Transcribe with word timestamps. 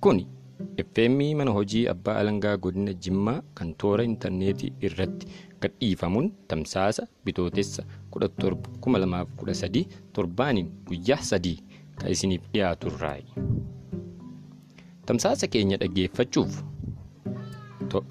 Kuni 0.00 0.26
FM 0.78 1.18
mana 1.38 1.50
hojii 1.50 1.86
abbaa 1.92 2.16
alangaa 2.20 2.56
godina 2.56 2.92
Jimmaa 2.92 3.42
kan 3.54 3.74
toora 3.82 4.04
intarneetii 4.04 4.72
irratti 4.88 5.26
gadhiifamuun 5.62 6.28
tamsaasa 6.48 7.06
bitootessa 7.24 7.82
17 8.10 9.84
torbaaniin 10.12 10.68
guyyaa 10.88 11.20
sadii 11.30 11.56
kan 11.98 12.10
isiniif 12.14 12.42
dhiyaatu 12.52 12.86
irraayi. 12.92 13.26
Tamsaasa 15.06 15.46
keenya 15.46 15.76
dhaggeeffachuuf 15.82 16.62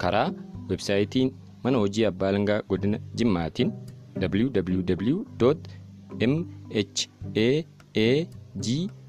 karaa 0.04 0.28
websaayitiin 0.70 1.30
mana 1.64 1.78
hojii 1.84 2.04
abbaa 2.10 2.28
alangaa 2.34 2.60
godina 2.72 2.98
Jimmaatiin 3.14 3.72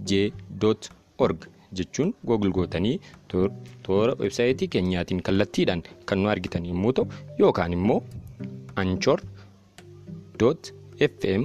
www.mhaagj.org 0.10 1.40
jechuun 1.78 2.14
googil 2.28 2.52
gootanii 2.58 2.96
toora 3.84 4.14
websaayitii 4.24 4.68
keenyaatiin 4.76 5.22
kallattiidhaan 5.30 5.84
kan 6.12 6.20
nu 6.24 6.30
argitan 6.36 6.66
yommuu 6.72 6.94
ta'u 7.00 7.08
yookaan 7.40 7.74
immoo 7.80 8.00
anchor 8.84 9.20
fm 11.10 11.44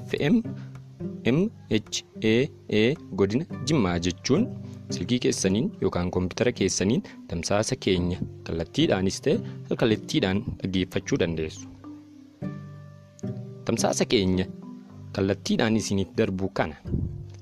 fm 0.00 0.34
mhaa 1.36 2.84
godina 3.20 3.44
jimmaa 3.68 3.98
jechuun 4.06 4.46
silkii 4.94 5.18
keessaniin 5.24 5.66
yookaan 5.82 6.10
koompitara 6.10 6.52
keessaniin 6.60 7.02
tamsaasa 7.32 7.76
keenya 7.86 8.18
kallattiidhaanis 8.46 9.20
ta'e 9.26 9.36
alkallattiidhaan 9.70 10.40
dhaggeeffachuu 10.62 11.18
dandeessu. 11.22 11.68
Tamsaasa 13.64 14.04
keenya 14.14 14.46
kallattiidhaan 15.18 15.76
isiniif 15.82 16.08
darbu 16.18 16.48
kana 16.60 16.74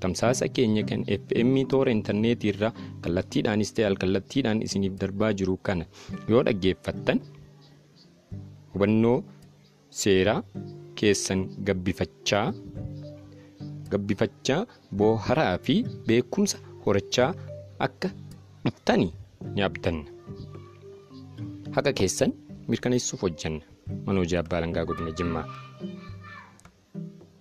tamsaasa 0.03 0.49
keenya 0.57 0.83
kan 0.91 1.03
FM 1.21 1.51
toora 1.73 1.91
intarneetii 1.99 2.51
irraa 2.55 2.73
kallattiidhaanis 3.05 3.73
ta'e 3.77 3.87
alkallattiidhaan 3.91 4.63
isiniif 4.67 4.95
darbaa 5.03 5.33
jiru 5.41 5.57
kana 5.69 5.85
yoo 6.33 6.43
dhaggeeffattan 6.49 7.19
hubannoo 8.75 9.17
seeraa 10.03 10.41
keessan 11.01 11.41
gabbifachaa 11.71 12.47
gabbifachaa 13.93 14.61
booharaa 15.01 15.55
fi 15.69 15.77
beekumsa 16.09 16.59
horachaa 16.87 17.31
akka 17.87 18.09
dhuftanii 18.65 19.13
ni 19.55 19.63
abdanna. 19.69 20.05
Haqa 21.77 21.93
keessan 22.01 22.33
mirkaneessuuf 22.71 23.23
hojjanna. 23.27 23.63
Mana 24.07 24.21
hojii 24.23 24.39
abbaa 24.41 24.59
alangaa 24.61 24.85
godina 24.89 25.13
Jimmaa. 25.19 25.45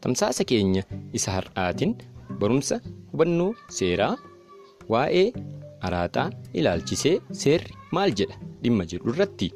Tamsaasa 0.02 0.44
keenya 0.52 0.84
isa 1.20 1.32
har'aatiin 1.36 1.94
barumsa 2.42 2.76
hubannoo 3.12 3.52
seeraa 3.78 4.14
waa'ee 4.94 5.28
araaxaa 5.90 6.28
ilaalchisee 6.60 7.16
seerri 7.42 7.74
maal 7.98 8.12
jedha 8.22 8.36
dhimma 8.64 8.86
jedhu 8.94 9.10
irratti 9.14 9.50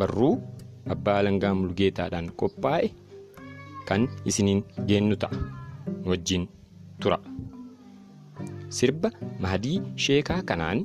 barruu 0.00 0.32
abbaa 0.94 1.18
alangaa 1.22 1.54
mulgeetaadhaan 1.60 2.28
qophaa'e 2.42 2.88
kan 3.88 4.02
isiniin 4.32 4.60
geennu 4.88 5.16
ta'a. 5.22 5.38
wajjin 6.10 6.44
tura. 7.02 7.18
Sirba 8.76 9.08
Mahadii 9.42 9.78
Sheekaa 10.04 10.38
kanaan 10.48 10.80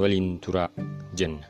waliin 0.00 0.28
tura 0.44 0.64
jenna. 1.18 1.46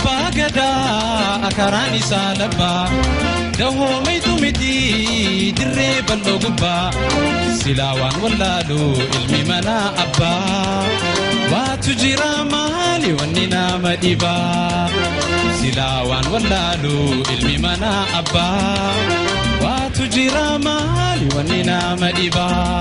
Abbaa 0.00 0.30
gadaa 0.36 1.50
karaan 1.56 1.94
isaa 2.00 2.32
labbaa 2.40 2.88
dahoo 3.58 3.96
miitu 4.06 4.32
miti 4.42 4.72
dirree 5.58 6.00
bal'oo 6.08 6.38
gubbaa. 6.44 6.88
Silaa 7.60 7.92
ilmi 9.18 9.40
manaa 9.50 9.88
abbaa 10.04 10.84
waatu 11.52 11.92
jira 12.02 12.30
maali 12.52 13.10
wanni 13.18 13.44
nama 13.54 13.92
dhibaa. 14.02 14.88
Silaa 15.60 15.98
waan 16.10 16.26
ilmi 17.34 17.56
manaa 17.66 18.02
abbaa 18.20 18.94
waatu 19.64 20.06
jira 20.16 20.46
maali 20.66 21.26
wanni 21.36 21.60
nama 21.70 22.08
dhibaa. 22.18 22.80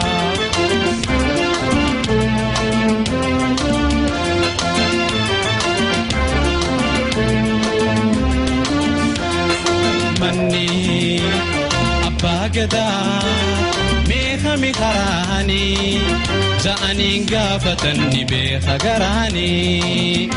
Manni 10.19 11.21
abbaa 12.07 12.47
gadaa 12.55 13.21
meeqami 14.09 14.71
karaanii 14.79 16.01
ja'aniin 16.65 17.23
gaafatan 17.31 17.99
ni 18.13 18.23
beeka 18.31 18.75
garaanii. 18.83 20.29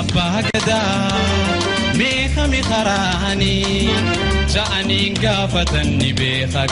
Abbaa 0.00 0.40
gadaa 0.48 1.12
meeqami 2.00 2.60
karaanii 2.70 3.90
ja'aniin 4.54 5.14
gaafatan 5.24 5.88
ni 6.00 6.12
beeka. 6.22 6.66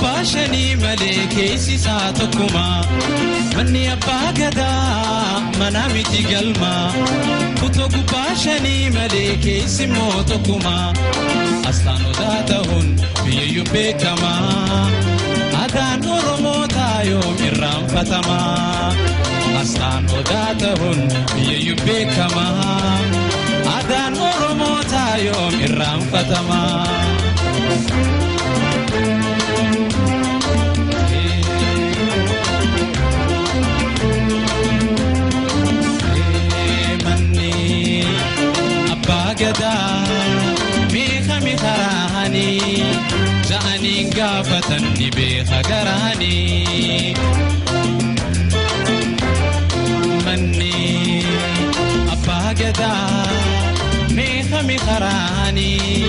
Gubbaa 0.00 0.24
shanii 0.24 0.76
malee 0.76 1.26
keessi 1.34 1.74
isaa 1.74 2.12
tokkuma. 2.18 2.84
Manni 3.56 3.88
abbaa 3.88 4.32
gadaa 4.38 5.40
manaa 5.58 5.88
miti 5.94 6.22
galma 6.30 6.72
kutoo 7.60 7.88
gubbaa 7.94 8.34
shanii 8.42 8.90
malee 8.90 9.36
keessi 9.44 9.82
immoo 9.84 10.22
tokkuma. 10.30 10.74
Asxaan 11.68 12.04
odaa 12.10 12.38
ta'uun 12.50 12.88
biyyayyuu 13.24 13.64
beekama. 13.72 14.32
Aadaan 15.60 16.06
Oromoo 16.16 16.66
taayoom 16.76 17.36
irraanfatama. 17.48 18.38
Asxaan 19.60 20.04
odaa 20.20 20.54
ta'uun 20.64 21.00
biyyayyuu 21.34 21.76
beekama. 21.86 22.46
Aadaan 23.74 24.14
Oromoo 24.30 24.80
taayoom 24.94 25.54
irraanfatama. 25.68 26.60
Gaafatan 44.16 44.84
ni 44.98 45.08
beeka 45.16 45.58
garaanii. 45.70 47.14
Manni 50.24 51.24
abbaa 52.14 52.50
gadaa 52.60 53.26
meeqami 54.16 54.76
karaanii 54.86 56.04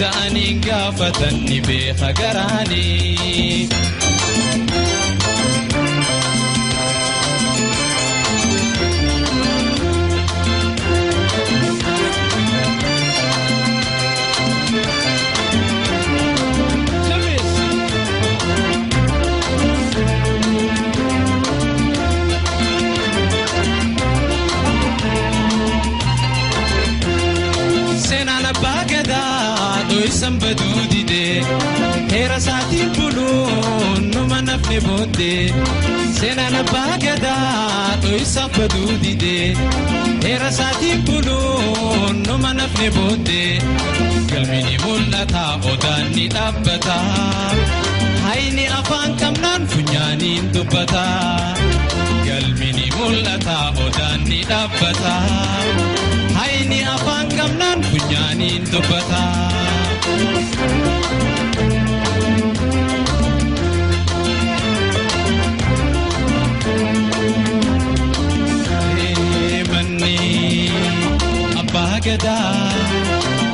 ja'aniin 0.00 0.60
gaafatan 0.66 1.36
ni 1.48 1.58
beeka 1.68 2.12
garaanii. 2.20 3.68
Nafne 34.72 34.80
booddee. 34.88 35.52
Seenaan 36.18 36.54
abbaa 36.56 36.96
gadaa 37.04 37.96
dho'isan 38.02 38.50
baduu 38.56 38.92
didee 39.02 39.56
heera 40.24 40.48
isaatiin 40.48 41.02
buluun 41.06 42.22
numa 42.26 42.52
nafne 42.54 42.88
booddee. 42.90 43.58
Galmini 44.30 44.76
mul'ata 44.84 45.44
odaan 45.72 46.06
ni 46.14 46.28
dhaabbata 46.28 46.96
hayni 48.24 48.66
afaan 48.78 49.16
qabnaan 49.20 49.66
funyaaniin 49.68 50.52
dubbata. 50.54 51.04
Galmini 52.26 52.88
mul'ata 52.96 53.58
odaan 53.86 54.24
ni 54.28 54.40
dhaabbata. 54.50 55.14
Hayni 56.38 56.80
afaan 56.96 57.28
qabnaan 57.38 57.82
funyaaniin 57.90 58.64
dubbata. 58.72 59.22
Abbaa 72.02 72.18
gadaa 72.18 72.72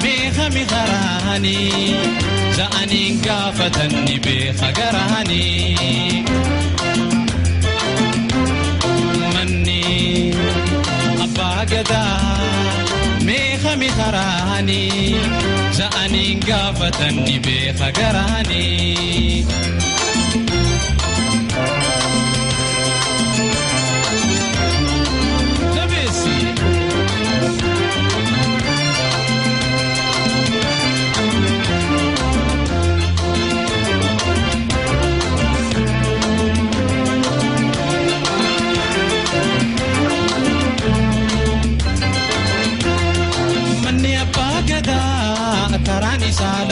meeqami 0.03 0.63
karaanii 0.73 1.97
ja'aniin 2.57 3.17
gaafatan 3.27 3.93
ni 4.07 4.17
beeka 4.25 4.69
garaanii. 4.79 6.25
Manni 9.35 9.83
abbaa 11.27 11.65
gadaa 11.73 12.39
meeqami 13.29 13.91
karaanii 13.99 15.21
ja'aniin 15.79 16.41
gaafatan 16.49 17.15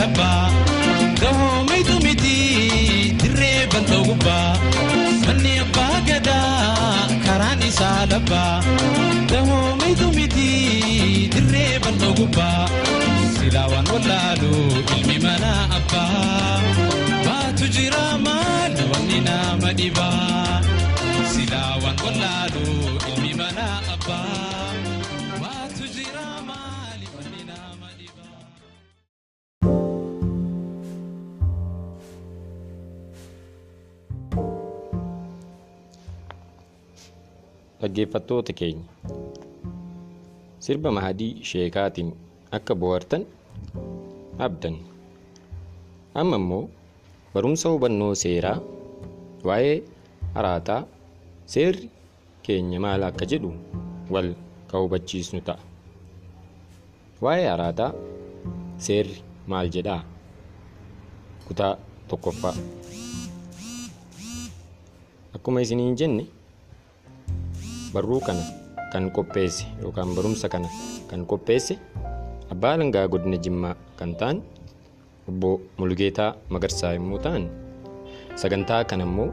aba 0.06 0.30
gahomaydumiti 1.20 2.36
diree 3.22 3.60
bandaguba 3.72 4.36
manni 5.26 5.52
abbaa 5.64 5.96
gadaa 6.08 7.08
karaan 7.26 7.62
isaa 7.68 8.02
labba 8.12 8.42
gahomaydumiti 9.32 10.50
diree 11.34 11.72
bandaguba 11.84 12.48
silaawaan 13.36 13.86
wallaalu 13.94 14.52
ilmi 14.96 15.18
manaa 15.26 15.62
abbaa 15.78 16.60
baatu 17.26 17.64
jira 17.78 18.04
maal 18.26 18.74
wanni 18.92 19.18
nama 19.28 19.70
dhibaa 19.80 20.60
silaawaan 21.34 21.98
wallaalu 22.06 22.66
ilmi 23.10 23.32
manaa 23.42 23.76
abbaa. 23.94 24.85
Dhaggeeffattoota 37.86 38.52
keenya 38.58 38.82
sirba 40.66 40.90
mahadii 40.96 41.44
sheekaatiin 41.50 42.10
akka 42.58 42.74
bohaartan 42.74 43.22
abdan. 44.46 44.76
Amma 46.20 46.36
immoo 46.42 46.64
barumsa 47.34 47.68
hubannoo 47.74 48.10
seeraa 48.22 48.58
waa'ee 49.48 49.76
araataa 50.40 50.80
seerri 51.54 51.86
keenya 52.46 52.80
maal 52.84 53.02
akka 53.08 53.24
jedhu 53.32 53.50
wal 54.14 54.30
ka 54.70 54.82
hubachiisnu 54.82 55.40
ta'a 55.48 55.62
waa'ee 57.24 57.48
araataa 57.54 57.90
seerri 58.88 59.16
maal 59.52 59.68
jedhaa 59.76 60.00
kutaa 61.48 61.74
tokkoffaa 62.08 62.54
akkuma 65.38 65.60
isiniin 65.66 65.94
jenne 66.00 66.24
barruu 67.96 68.20
kana 68.28 68.44
kan 68.92 69.04
qopheesse 69.16 69.64
yookaan 69.82 70.14
barumsa 70.16 70.46
kana 70.54 70.68
kan 71.10 71.22
qopheesse 71.30 71.74
abbaa 72.54 72.72
alangaa 72.78 73.06
godina 73.12 73.38
jimmaa 73.46 73.74
kan 73.98 74.12
ta'an 74.20 74.38
obbo 75.30 75.50
Mulugeetaa 75.78 76.30
Magarsaa 76.54 76.92
yommuu 76.96 77.18
ta'an 77.26 77.44
sagantaa 78.42 78.82
kana 78.90 79.04
immoo 79.08 79.30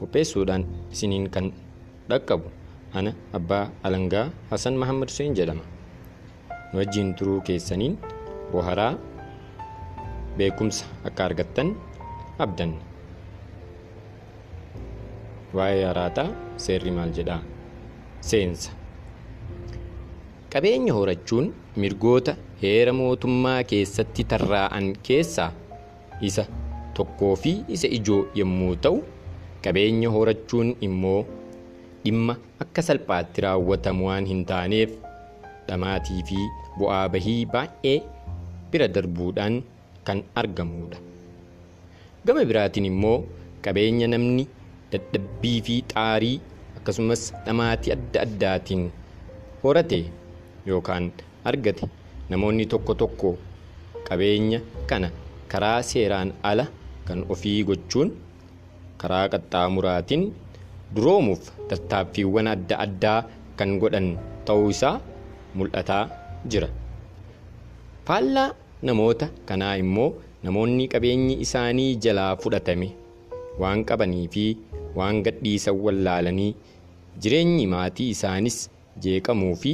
qopheessuudhaan 0.00 0.64
isiniin 0.94 1.26
kan 1.34 1.46
dhaqqabu 2.10 2.48
ana 2.98 3.12
abbaa 3.38 3.64
alangaa 3.86 4.26
Hasan 4.50 4.74
Mahammad 4.80 5.10
Hussein 5.12 5.34
jedhama. 5.38 5.64
Nu 6.72 6.80
wajjiin 6.80 7.10
turuu 7.18 7.40
keessaniin 7.48 7.94
boharaa 8.52 8.92
beekumsa 10.38 10.84
akka 11.08 11.24
argattan 11.28 11.74
abdanna 12.44 12.80
waa'ee 15.56 15.84
araataa 15.90 16.28
seerri 16.64 16.90
maal 16.98 17.10
jedhaa? 17.18 17.40
Seensa. 18.30 18.70
Qabeenya 20.52 20.92
horachuun 20.96 21.52
mirgoota 21.82 22.34
heera 22.62 22.92
mootummaa 23.00 23.62
keessatti 23.72 24.24
tarraa'an 24.32 24.86
keessaa 25.08 25.50
isa 26.28 26.44
tokkoo 26.98 27.34
fi 27.42 27.52
isa 27.76 27.88
ijoo 27.98 28.20
yommuu 28.40 28.74
ta'u 28.86 29.02
qabeenya 29.64 30.08
horachuun 30.16 30.70
immoo 30.88 31.20
dhimma 32.04 32.34
akka 32.64 32.82
salphaatti 32.88 33.40
raawwatamu 33.46 34.06
waan 34.08 34.26
hin 34.32 34.40
taaneef 34.50 34.90
dhamaatii 35.68 36.22
fi 36.30 36.38
bu'aa 36.78 37.04
bahii 37.14 37.40
baay'ee 37.54 37.96
bira 38.72 38.88
darbuudhaan 38.96 39.60
kan 40.08 40.22
argamudha 40.42 40.98
gama 42.26 42.44
biraatiin 42.52 42.88
immoo 42.92 43.16
qabeenya 43.66 44.08
namni 44.14 44.48
dadhabbii 44.92 45.58
fi 45.66 45.76
xaarii 45.92 46.36
akkasumas 46.78 47.22
dhamaatii 47.46 47.92
adda 47.96 48.20
addaatiin 48.26 48.84
horate 49.62 50.00
yookaan 50.70 51.06
argate 51.50 51.84
namoonni 52.32 52.66
tokko 52.74 52.94
tokko 53.02 53.30
qabeenya 54.08 54.60
kana 54.90 55.08
karaa 55.52 55.78
seeraan 55.90 56.32
ala 56.50 56.66
kan 57.08 57.24
ofii 57.34 57.58
gochuun 57.70 58.10
karaa 59.02 59.26
qaxxaamuraatiin 59.34 60.24
duroomuuf 60.96 61.50
tattaaffiiwwan 61.70 62.46
adda 62.54 62.76
addaa 62.86 63.18
kan 63.58 63.70
godhan 63.82 64.08
ta'uu 64.48 64.68
isaa 64.74 64.96
mul'ataa 65.58 66.04
jira. 66.52 66.68
Faallaa 68.06 68.50
namoota 68.88 69.26
kanaa 69.48 69.74
immoo 69.82 70.08
namoonni 70.46 70.86
qabeenyi 70.94 71.34
isaanii 71.46 71.90
jalaa 72.04 72.32
fudhatame 72.42 72.88
waan 73.62 73.84
qabanii 73.90 74.26
fi 74.34 74.44
waan 74.98 75.22
gadhiisan 75.26 75.76
wallaalanii 75.84 76.50
jireenyi 77.22 77.66
maatii 77.74 78.08
isaanis 78.14 78.58
jeeqamuu 79.04 79.54
fi 79.62 79.72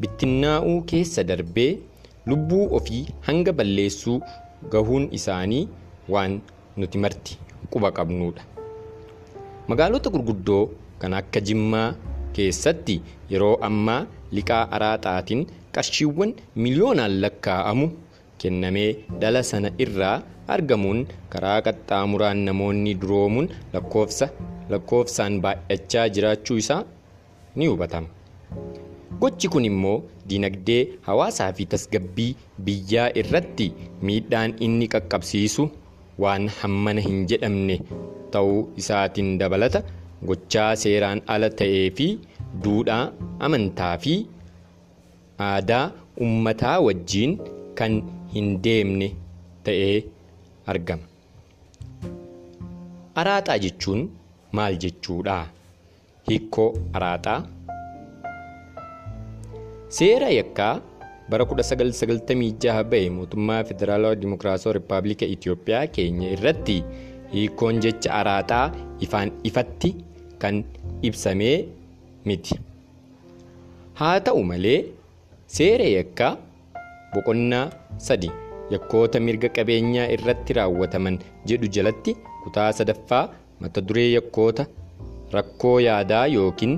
bittinnaa'uu 0.00 0.78
keessa 0.92 1.24
darbee 1.30 1.70
lubbuu 2.32 2.64
ofii 2.78 3.02
hanga 3.28 3.52
balleessuu 3.58 4.18
gahuun 4.72 5.08
isaanii 5.18 5.62
waan 6.14 6.40
nuti 6.76 6.98
marti 7.04 7.38
quba 7.72 7.90
qabnudha. 7.98 8.42
Magaalota 9.68 10.10
gurguddoo 10.14 10.62
kan 11.00 11.14
akka 11.20 11.40
Jimmaa 11.48 11.88
keessatti 12.36 12.96
yeroo 13.32 13.56
ammaa 13.68 14.00
liqaa 14.36 14.64
araaxaatiin 14.76 15.42
qarshiiwwan 15.74 16.32
miliyoonaan 16.62 17.14
lakkaa'amu 17.24 17.86
kennamee 18.42 18.90
dhala 19.20 19.42
sana 19.50 19.70
irraa 19.84 20.16
argamuun 20.54 21.00
karaa 21.32 21.58
qaxxaamuraan 21.66 22.38
namoonni 22.48 22.92
duroomuun 23.02 23.48
lakkoofsa 23.74 24.28
lakkoofsaan 24.72 25.40
baay'achaa 25.44 26.06
jiraachuu 26.16 26.56
isaa 26.62 26.82
ni 27.56 27.66
hubatama. 27.70 28.08
Gochi 29.20 29.48
kun 29.54 29.64
immoo 29.70 29.96
dinagdee 30.28 30.82
hawaasaa 31.08 31.52
fi 31.58 31.66
tasgabbii 31.74 32.30
biyyaa 32.68 33.08
irratti 33.22 33.66
miidhaan 34.08 34.54
inni 34.66 34.88
qaqqabsiisu 34.94 35.66
waan 36.24 36.48
hammana 36.60 37.00
hin 37.08 37.20
jedhamne 37.32 37.76
ta'uu 38.36 38.58
isaatiin 38.82 39.30
dabalata 39.42 39.82
gochaa 40.30 40.70
seeraan 40.82 41.20
ala 41.34 41.50
ta'ee 41.60 41.86
fi 42.00 42.06
duudhaa 42.64 43.02
amantaa 43.48 43.94
fi 44.06 44.14
aadaa 45.48 45.84
ummataa 46.26 46.76
wajjiin 46.88 47.32
kan 47.80 47.96
hin 48.34 48.50
deemne 48.66 49.08
ta'ee 49.68 49.96
argama. 50.74 51.04
Araaxaa 53.22 53.58
jechuun 53.64 54.00
maal 54.58 54.76
jechuudha? 54.84 55.36
Hiikoo 56.28 56.68
araaxaa 56.98 57.40
Seera 59.96 60.28
yakkaa 60.38 60.72
bara 61.30 61.44
1996 61.50 62.84
ba'e 62.92 63.10
mootummaa 63.16 63.62
Federaalawaa 63.70 64.20
Dimokiraatawaa 64.22 64.76
Rippaabilika 64.78 65.26
Itoophiyaa 65.34 65.86
keenya 65.96 66.30
irratti 66.36 66.76
hiikoon 67.34 67.80
jecha 67.84 68.10
araaxaa 68.20 68.64
ifaan 69.06 69.30
ifatti 69.50 69.90
kan 70.42 70.64
ibsamee 71.08 71.56
miti. 72.28 72.56
Haa 74.00 74.16
ta'u 74.26 74.42
malee 74.50 74.78
seera 75.58 75.86
yakkaa 75.98 76.32
boqonnaa 77.14 77.64
sadi 78.08 78.30
yakkoota 78.74 79.20
mirga 79.26 79.48
qabeenyaa 79.56 80.10
irratti 80.16 80.52
raawwataman 80.58 81.18
jedhu 81.50 81.68
jalatti 81.76 82.16
kutaa 82.44 82.70
sadaffaa 82.78 83.24
mata 83.64 83.80
duree 83.88 84.08
yakkoota 84.14 84.66
rakkoo 85.36 85.76
yaadaa 85.88 86.26
yookiin 86.36 86.74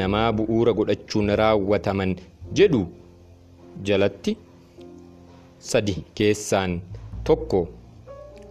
namaa 0.00 0.28
bu'uura 0.40 0.72
godhachuun 0.80 1.30
raawwataman 1.42 2.12
jedhu 2.60 2.82
jalatti 3.90 4.36
sadi 5.70 5.94
keessaan 6.20 6.74
tokko 7.28 7.60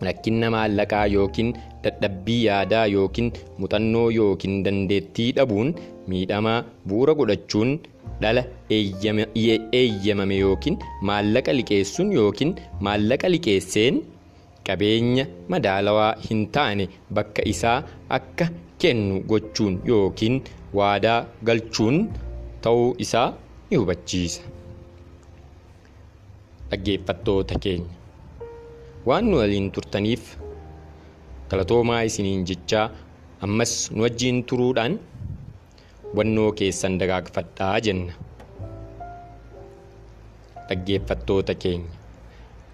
rakkina 0.07 0.47
maallaqaa 0.55 1.05
yookiin 1.15 1.51
dadhabbii 1.83 2.39
yaadaa 2.45 2.85
yookiin 2.95 3.29
muuxannoo 3.59 4.07
yookiin 4.19 4.55
dandeettii 4.65 5.27
dhabuun 5.37 5.69
miidhamaa 6.13 6.57
bu'uura 6.89 7.13
godhachuun 7.19 7.71
dhala 8.23 8.43
eeyyamame 9.79 10.35
yookiin 10.43 10.77
maallaqa 11.09 11.53
liqeessuun 11.59 12.11
yookiin 12.17 12.51
maallaqa 12.87 13.29
liqeesseen 13.35 14.01
qabeenya 14.67 15.25
madaalawaa 15.53 16.11
hin 16.27 16.41
taane 16.57 16.85
bakka 17.19 17.41
isaa 17.53 17.77
akka 18.17 18.47
kennu 18.83 19.19
gochuun 19.31 19.75
yookiin 19.91 20.37
waadaa 20.79 21.19
galchuun 21.49 21.97
ta'uu 22.67 22.87
isaa 23.05 23.27
ni 23.69 23.77
hubachiisa. 23.81 24.41
Dhaggeeffattoota 26.69 27.55
keenya 27.65 27.93
waan 29.09 29.25
nu 29.31 29.37
waliin 29.41 29.67
turtaniif 29.77 30.23
galatoomaa 31.49 32.01
isiniin 32.09 32.45
jechaa 32.51 32.85
ammas 33.47 33.73
nu 33.95 34.01
wajjiin 34.05 34.39
turuudhaan 34.51 34.95
hubannoo 36.05 36.49
keessan 36.61 36.97
dagaagfadhaa 37.01 37.75
jenna. 37.87 38.13
Dhaggeeffattoota 40.69 41.53
keenya 41.65 41.91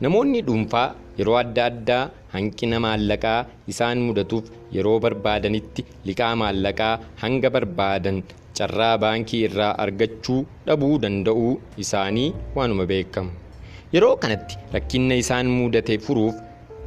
namoonni 0.05 0.41
dhuunfaa 0.47 0.87
yeroo 1.19 1.37
adda 1.43 1.65
addaa 1.71 2.03
hanqina 2.35 2.79
maallaqaa 2.85 3.39
isaan 3.73 3.99
mudatuuf 4.07 4.45
yeroo 4.75 4.97
barbaadanitti 5.05 5.85
liqaa 6.09 6.33
maallaqaa 6.41 6.93
hanga 7.23 7.49
barbaadan 7.55 8.19
carraa 8.59 8.93
baankii 9.03 9.41
irraa 9.47 9.73
argachuu 9.85 10.39
dhabuu 10.67 10.95
danda'uu 11.03 11.51
isaanii 11.83 12.29
waanuma 12.55 12.85
beekamu. 12.91 13.31
Yeroo 13.95 14.15
kanatti 14.23 14.55
rakkinna 14.75 15.15
isaan 15.23 15.47
mudate 15.57 15.97
furuuf 16.05 16.35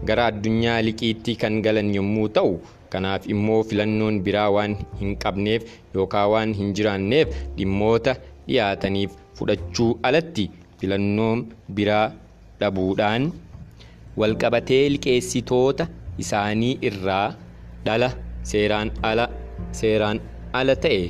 gara 0.09 0.27
addunyaa 0.31 0.79
liqiitti 0.87 1.37
kan 1.43 1.57
galan 1.67 1.91
yommuu 1.97 2.29
ta'u 2.37 2.53
kanaaf 2.93 3.27
immoo 3.35 3.61
filannoon 3.71 4.21
biraa 4.27 4.49
waan 4.57 4.75
hin 5.01 5.17
qabneef 5.25 5.63
yookaan 5.97 6.29
waan 6.33 6.53
hin 6.59 6.73
jiraanneef 6.79 7.29
dhimmoota 7.57 8.15
dhiyaataniif 8.49 9.13
fudhachuu 9.39 9.89
alatti 10.11 10.45
filannoon 10.81 11.41
biraa 11.79 12.05
dhabuudhaan 12.61 13.27
walqabatee 14.21 14.85
liqeessitoota 14.95 15.87
isaanii 16.25 16.75
irraa 16.91 17.27
dhala 17.87 18.09
seeraan 18.53 18.91
ala 19.11 19.27
seeraan 19.81 20.19
ala 20.61 20.75
ta'e 20.85 21.03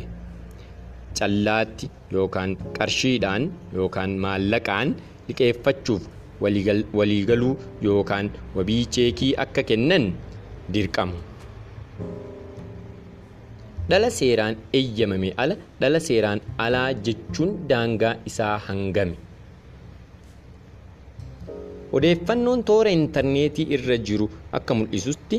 callaatti 1.18 1.90
yookaan 2.16 2.50
qarshiidhaan 2.78 3.42
yookaan 3.78 4.12
maallaqaan 4.24 4.94
liqeeffachuuf 5.28 6.02
waliigaluu 6.98 7.52
yookaan 7.88 8.30
wabii 8.56 8.82
cheekii 8.96 9.32
akka 9.44 9.62
kennan 9.70 10.06
dirqamu. 10.74 11.18
Dhala 13.90 14.08
seeraan 14.18 14.54
eeyyamame 14.78 15.30
ala 15.42 15.56
dhala 15.80 16.00
seeraan 16.08 16.40
alaa 16.66 16.88
jechuun 17.06 17.50
daangaa 17.70 18.14
isaa 18.30 18.56
hangami. 18.66 19.16
Odeeffannoon 21.96 22.62
toora 22.68 22.90
intarneetii 22.98 23.66
irra 23.76 23.96
jiru 24.08 24.26
akka 24.58 24.74
mul'isutti 24.78 25.38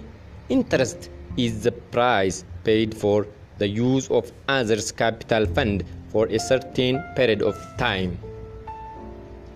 interest 0.56 1.10
is 1.46 1.54
the 1.66 1.72
price 1.96 2.38
paid 2.68 2.94
for 3.02 3.26
the 3.62 3.68
use 3.88 4.08
of 4.20 4.32
others 4.58 4.88
capital 5.02 5.48
fund 5.56 5.84
for 6.12 6.28
a 6.32 6.40
certain 6.40 7.00
period 7.18 7.42
of 7.50 7.56
time. 7.82 8.12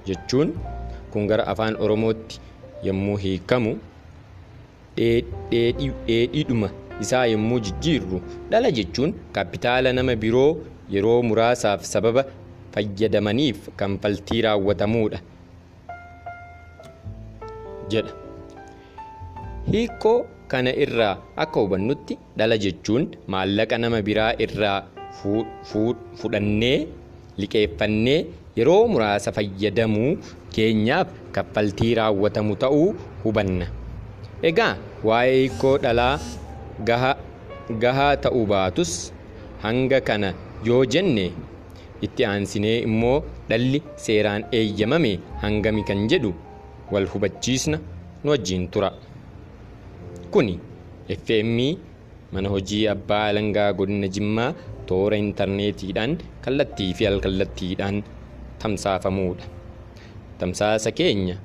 Jechuun 0.07 0.49
kun 1.13 1.27
gara 1.31 1.43
afaan 1.53 1.75
oromootti 1.85 2.39
yommuu 2.87 3.17
hiikamu 3.23 3.71
dheedhiidhuma 4.97 6.69
isaa 7.05 7.25
yommuu 7.33 7.59
jijjiirru 7.67 8.21
dhala 8.51 8.71
jechuun 8.79 9.13
kaapitaala 9.37 9.93
nama 9.93 10.15
biroo 10.15 10.51
yeroo 10.95 11.21
muraasaaf 11.29 11.83
sababa 11.93 12.23
fayyadamaniif 12.75 13.69
kanfaltii 13.81 14.41
raawwatamuudha 14.47 15.19
jedha. 17.93 18.11
Hiikoo 19.71 20.17
kana 20.51 20.71
irraa 20.85 21.15
akka 21.43 21.59
hubannutti 21.63 22.17
dhala 22.37 22.57
jechuun 22.65 23.03
maallaqa 23.33 23.77
nama 23.83 24.01
biraa 24.07 24.31
irraa 24.45 24.79
fudhannee 26.21 26.77
liqeeffannee 27.41 28.19
yeroo 28.59 28.81
muraasa 28.93 29.31
fayyadamuu 29.37 30.11
keenyaaf 30.55 31.07
kaffaltii 31.35 31.93
raawwatamu 31.99 32.55
ta'uu 32.63 32.87
hubanna. 33.25 33.67
Egaa 34.49 34.73
waa'ee 35.09 35.35
hiikoo 35.41 35.75
dhalaa 35.85 36.15
gahaa 37.83 38.11
ta'uu 38.25 38.45
baatus 38.53 38.91
hanga 39.63 39.99
kana 40.09 40.33
yoo 40.67 40.83
jenne 40.93 41.25
itti 42.07 42.25
aansinee 42.31 42.77
immoo 42.89 43.17
dhalli 43.49 43.81
seeraan 44.05 44.43
eeyyamame 44.59 45.11
hangami 45.43 45.83
kan 45.89 46.01
jedhu 46.13 46.31
wal 46.91 47.07
hubachiisna 47.13 47.77
nu 48.23 48.31
wajjiin 48.31 48.67
tura. 48.73 48.91
Kuni 50.31 50.59
FM 51.25 51.59
mana 52.31 52.49
hojii 52.49 52.87
abbaa 52.87 53.25
alangaa 53.33 53.73
godina 53.73 54.07
Jimmaa 54.07 54.53
toora 54.85 55.17
intarneetiidhaan 55.17 56.17
kallattii 56.41 56.93
fi 56.93 57.07
alkallattiidhaan 57.07 58.03
tamsaafamuudha. 58.59 59.45
Tamsaasa 60.39 60.91
keenya 60.91 61.37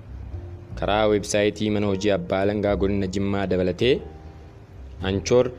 karaa 0.80 1.06
weebsaayitii 1.12 1.70
mana 1.70 1.86
hojii 1.86 2.10
abbaa 2.10 2.40
alangaa 2.46 2.76
godina 2.76 3.06
Jimmaa 3.06 3.46
dabalatee 3.46 3.94
anchoor 5.02 5.50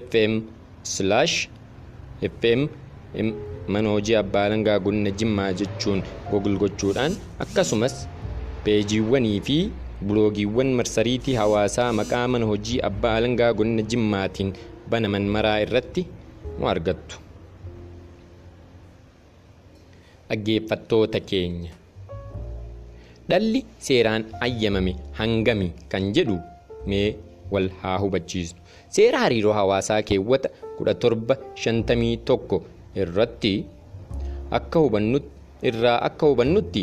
fm 0.00 0.40
slash 0.82 1.48
fm 2.30 2.66
mana 3.68 3.88
hojii 3.88 4.14
abbaa 4.22 4.44
alangaa 4.44 4.78
godina 4.78 5.10
Jimmaa 5.10 5.52
jechuun 5.52 6.02
gogol 6.30 6.56
gochuudhaan 6.62 7.16
akkasumas 7.44 8.08
peejiiwwanii 8.64 9.40
fi 9.46 9.56
buloogiiwwan 10.06 10.70
marsariitii 10.78 11.34
hawaasaa 11.40 11.92
maqaa 12.00 12.26
mana 12.28 12.46
hojii 12.52 12.80
abbaa 12.88 13.14
alangaa 13.20 13.52
godina 13.58 13.82
Jimmaatiin 13.82 14.50
banaman 14.90 15.26
maraa 15.34 15.58
irratti 15.64 16.02
nu 16.58 16.68
argattu. 16.72 17.16
Dhaggeeffattoota 20.28 21.20
keenya. 21.20 21.70
Dhalli 23.28 23.60
seeraan 23.78 24.24
ayyamame 24.46 24.92
hangami 25.18 25.68
kan 25.92 26.04
jedhu 26.16 26.36
mee 26.86 27.08
wal 27.52 27.68
haa 27.82 27.98
hubachiisnu. 28.02 28.58
Seera 28.88 29.18
hariiroo 29.24 29.52
hawaasaa 29.58 30.02
keewwata 30.08 30.48
1751 30.80 32.60
irratti 33.02 33.52
akka 34.50 36.26
hubannutti 36.26 36.82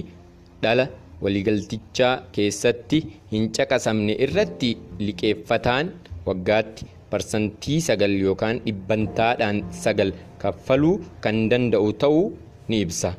dhala 0.62 0.86
waliigaltichaa 1.24 2.14
keessatti 2.36 3.00
hin 3.32 3.46
caqasamne 3.58 4.14
irratti 4.26 4.70
liqeeffataan 5.08 5.86
waggaatti 6.28 6.86
parsantii 7.12 7.80
sagal 7.88 8.14
yookaan 8.26 8.58
dhibbantaadhaan 8.66 9.58
sagal 9.84 10.12
kaffaluu 10.44 10.96
kan 11.24 11.38
danda'u 11.52 11.90
ta'uu 12.04 12.26
ni 12.70 12.78
ibsa. 12.86 13.10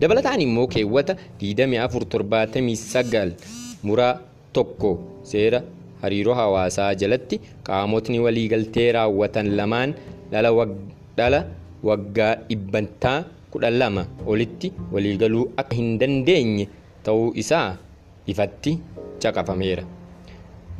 Dabalataan 0.00 0.40
immoo 0.46 0.66
keewwata 0.74 1.14
2479 1.40 3.36
muraa 3.88 4.14
tokko 4.56 4.90
seera 5.30 5.60
hariiroo 6.02 6.34
hawaasaa 6.40 6.90
jalatti 7.02 7.36
qaamotni 7.68 8.18
waliigaltee 8.24 8.88
raawwatan 8.96 9.48
lamaan 9.60 9.90
dhala 10.32 11.40
waggaa 11.88 12.32
dhibbantaa 12.48 13.18
kudha 13.52 13.70
lama 13.80 14.02
olitti 14.32 14.68
waliigaluu 14.94 15.44
akka 15.62 15.76
hin 15.80 15.90
dandeenye 16.00 16.66
ta'uu 17.08 17.28
isaa 17.42 17.68
ifatti 18.32 18.72
caqafameera. 19.22 19.84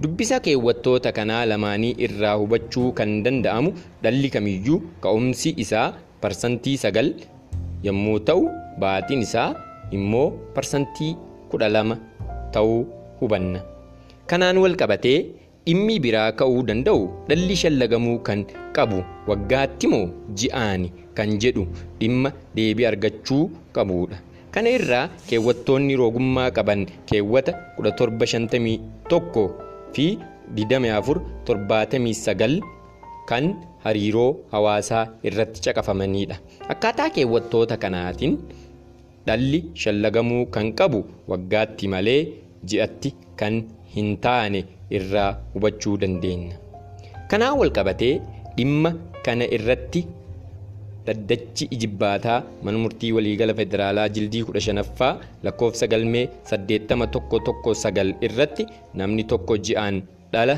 Dubbisa 0.02 0.40
keewwattoota 0.45 1.12
kanaa 1.19 1.45
lamaanii 1.50 1.95
irraa 2.07 2.35
hubachuu 2.40 2.88
kan 2.99 3.12
danda'amu 3.26 3.71
dhalli 4.04 4.31
kamiyyuu 4.37 4.81
ka'umsi 5.04 5.54
isaa 5.64 5.87
parsantii 6.23 6.76
sagal 6.85 7.09
yommuu 7.87 8.19
ta'u 8.31 8.43
baatiin 8.83 9.23
isaa 9.28 9.49
immoo 9.99 10.26
parsantii 10.57 11.12
kudha 11.52 11.69
lama 11.76 11.97
ta'uu 12.57 12.83
hubanna. 13.21 13.61
Kanaan 14.31 14.59
wal 14.64 14.75
qabatee 14.83 15.19
dhimmi 15.66 16.00
biraa 16.04 16.28
ka'uu 16.40 16.62
danda'u 16.71 17.02
dhalli 17.31 17.57
shallagamuu 17.62 18.19
kan 18.28 18.43
qabu 18.76 18.99
waggaatti 19.31 19.87
moo 19.93 20.04
ji'aani 20.40 20.88
kan 21.19 21.38
jedhu 21.43 21.64
dhimma 22.00 22.33
deebii 22.57 22.87
argachuu 22.93 23.43
qabudha. 23.76 24.19
Kana 24.54 24.70
irraa 24.78 25.04
keewwattoonni 25.28 25.94
roogummaa 26.00 26.50
qaban 26.56 26.82
keewwata 27.11 27.52
1751 27.78 29.44
fi 29.94 30.06
2479 30.58 32.61
kan 33.30 33.44
hariiroo 33.84 34.30
hawaasaa 34.52 35.04
irratti 35.28 35.61
caqafamanidha. 35.66 36.37
Akkaataa 36.73 37.08
keewwattoota 37.16 37.76
kanaatiin 37.84 38.34
dhalli 39.26 39.61
shallagamuu 39.84 40.44
kan 40.56 40.68
qabu 40.80 41.00
waggaatti 41.32 41.87
malee 41.94 42.20
ji'atti 42.73 43.11
kan 43.40 43.54
hin 43.96 44.08
taane 44.26 44.61
irraa 44.99 45.30
hubachuu 45.54 45.96
dandeenya. 46.02 46.56
Kanaan 47.30 47.56
wal 47.61 47.73
qabatee 47.78 48.14
dhimma 48.56 48.90
kana 49.26 49.44
irratti 49.58 50.00
dhaddachi 51.06 51.64
ijibbaataa 51.76 52.38
mana 52.64 52.78
murtii 52.84 53.12
waliigala 53.16 53.54
federaalaa 53.61 54.08
jildii 54.16 54.42
15ffaa 54.50 55.12
lakkoofsa 55.46 55.87
galmee 55.92 56.26
8119 56.52 58.14
irratti 58.28 58.66
namni 59.00 59.25
tokko 59.32 59.56
ji'aan 59.68 60.00
dhala 60.32 60.56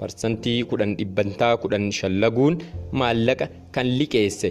parsantii 0.00 0.58
10 0.72 0.96
dhibbantaa 1.00 1.52
10 1.66 1.90
shallaguun 2.00 2.58
maallaqa 3.02 3.46
kan 3.76 3.86
liqeesse 4.00 4.48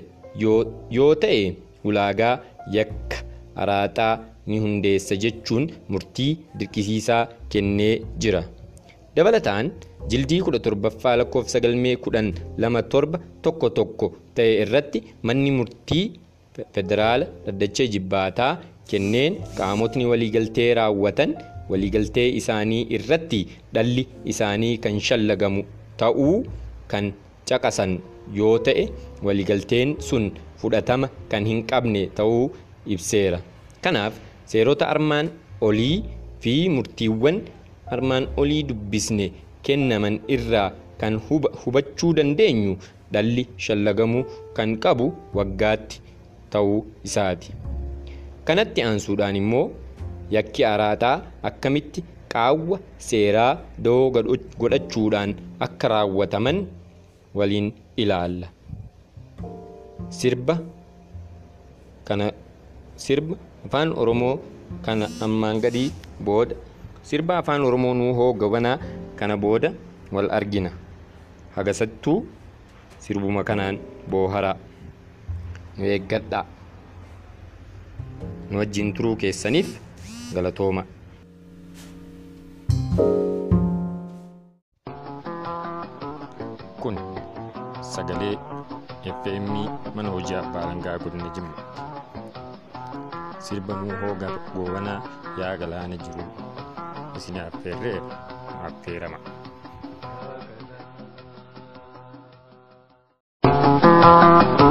yoo 0.97 1.13
ta'e 1.23 1.43
ulaagaa 1.91 2.33
yakka 2.77 3.17
araaxaa 3.63 4.13
ni 4.51 4.57
hundeessa 4.63 5.15
jechuun 5.23 5.65
murtii 5.93 6.31
dirqisiisaa 6.59 7.23
kennee 7.53 7.93
jira. 8.25 8.41
Dabalataan 9.17 9.71
jildii 10.11 10.39
17ffaa 10.45 11.15
lakkoofsa 11.21 11.59
galmee 11.65 11.93
127 12.07 13.19
tokko 13.45 13.69
tokko 13.77 14.07
ta'e 14.37 14.51
irratti 14.63 14.99
manni 15.29 15.51
murtii 15.57 16.03
federaala 16.75 17.25
dhaddacha 17.45 17.87
ijibbaataa 17.89 18.51
kenneen 18.91 19.39
qaamotni 19.59 20.05
waliigaltee 20.11 20.67
raawwatan 20.79 21.33
waliigaltee 21.71 22.27
isaanii 22.41 22.83
irratti 22.99 23.41
dhalli 23.77 24.03
isaanii 24.33 24.75
kan 24.85 24.99
shallagamu 25.07 25.63
ta'uu 26.03 26.35
kan 26.93 27.09
caqasan 27.49 27.97
yoo 28.39 28.55
ta'e 28.69 28.85
waliigalteen 29.29 29.97
sun 30.09 30.29
fudhatama 30.61 31.09
kan 31.31 31.45
hin 31.51 31.63
qabne 31.71 32.03
ta'uu 32.21 32.45
ibseera. 32.95 33.39
Kanaaf 33.83 34.13
seerota 34.51 34.85
armaan 34.93 35.27
olii 35.67 35.95
fi 36.43 36.53
murtiiwwan 36.75 37.37
armaan 37.95 38.27
olii 38.41 38.63
dubbisne 38.69 39.27
kennaman 39.65 40.19
irraa 40.35 40.69
kan 41.01 41.15
hubachuu 41.63 42.11
dandeenyu 42.17 42.73
dhalli 43.13 43.43
shallagamuu 43.65 44.23
kan 44.57 44.75
qabu 44.83 45.07
waggaatti 45.37 46.01
ta'uu 46.53 46.79
isaati. 47.07 47.51
Kanatti 48.47 48.81
aansuudhaan 48.87 49.35
immoo 49.41 49.65
yakki 50.35 50.65
araaxaa 50.73 51.15
akkamitti 51.49 52.03
qaawwa 52.33 52.77
seeraa 53.09 53.51
da'oo 53.85 54.09
godhachuudhaan 54.61 55.35
akka 55.67 55.87
raawwataman 55.93 56.57
waliin 57.39 57.67
ilaalla. 58.03 58.47
Sirba 60.19 60.55
kana 62.07 62.27
sirba 63.05 63.35
afaan 63.65 63.91
Oromoo 64.01 64.35
kana 64.85 65.07
ammaan 65.25 65.59
gadii 65.63 65.89
booda 66.27 66.55
sirba 67.07 67.37
afaan 67.41 67.63
Oromoo 67.67 67.93
nuu 67.99 68.13
hoo 68.19 68.33
gabanaa 68.41 68.77
kana 69.19 69.37
booda 69.43 69.71
wal 70.11 70.29
argina. 70.37 70.71
Hagasattuu 71.55 72.19
sirbuma 73.05 73.43
kanaan 73.49 73.79
booharaa. 74.11 74.55
Nu 75.77 75.85
eeggadhaa. 75.93 76.45
Nu 78.49 78.57
wajjin 78.59 78.93
turuu 78.97 79.15
keessaniif 79.23 79.69
galatooma. 80.35 80.83
Kun 86.81 86.95
sagalee 87.93 88.35
FM 89.23 89.47
mana 89.95 90.09
hojii 90.15 90.35
abbaa 90.41 90.63
alangaa 90.67 90.97
godina 91.03 91.29
Jimma. 91.35 91.55
Sirba 93.39 93.73
nuu 93.81 93.95
hoo 94.01 94.15
goobanaa 94.55 94.99
yaa 95.39 95.55
galaana 95.61 95.97
jiru 96.03 96.25
ವಿಶ್ವವಿದ್ಯಾಪೀಠ 97.17 97.83
ಆಗ್ತೀರಮ್ಮ 98.65 99.17
Thank 103.43 104.61
you. 104.61 104.66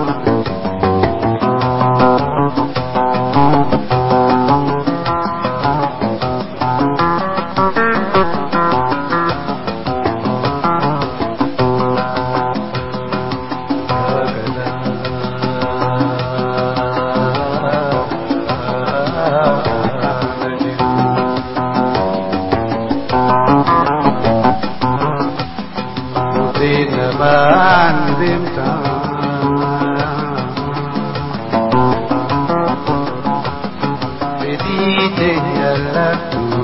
Thank 36.17 36.33
you. 36.33 36.56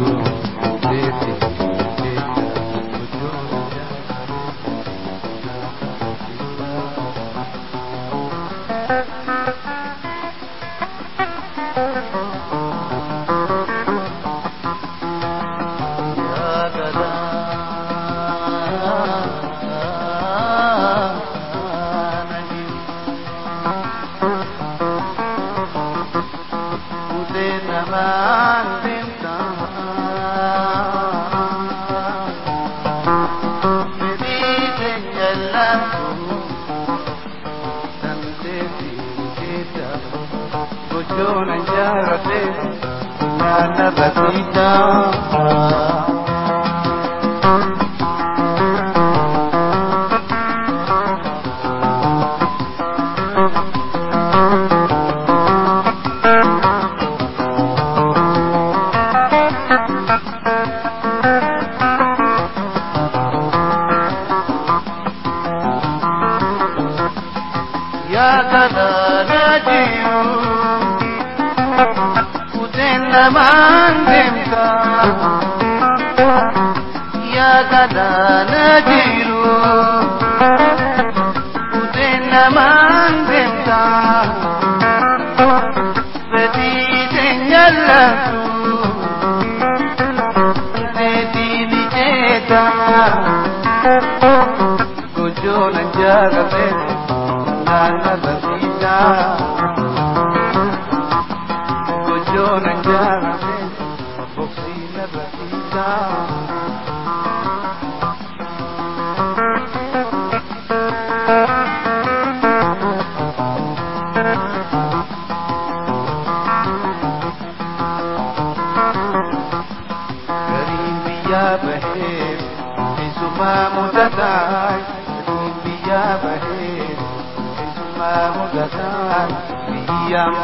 जग 95.97 96.35
में 96.53 96.72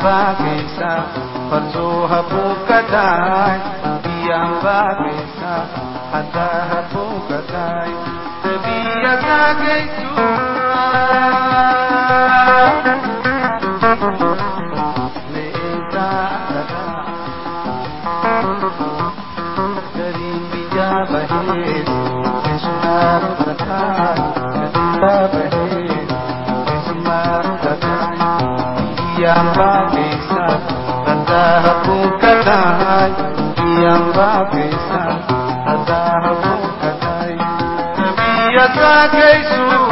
pa 0.02 0.34
kaisa 0.40 0.90
farzo 1.50 2.06
habu 2.10 2.44
kadai 2.68 3.58
Jesús. 38.88 39.87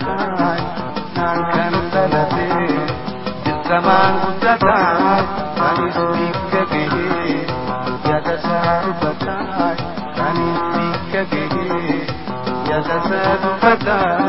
guddataan 0.00 0.60
naan 1.16 1.40
kan 1.52 1.74
dhalate 1.92 2.46
dirqamaan 3.44 4.14
guddataan 4.24 5.24
anis 5.68 5.98
bikka 6.16 6.62
gahee 6.72 7.36
yaada 8.08 8.34
isaa 8.40 8.74
dubbataan 8.84 9.76
anis 10.26 10.60
bikka 10.76 11.22
gahee 11.32 12.00
yaada 12.70 12.96
isaa 13.04 13.34
dubbataan 13.42 14.22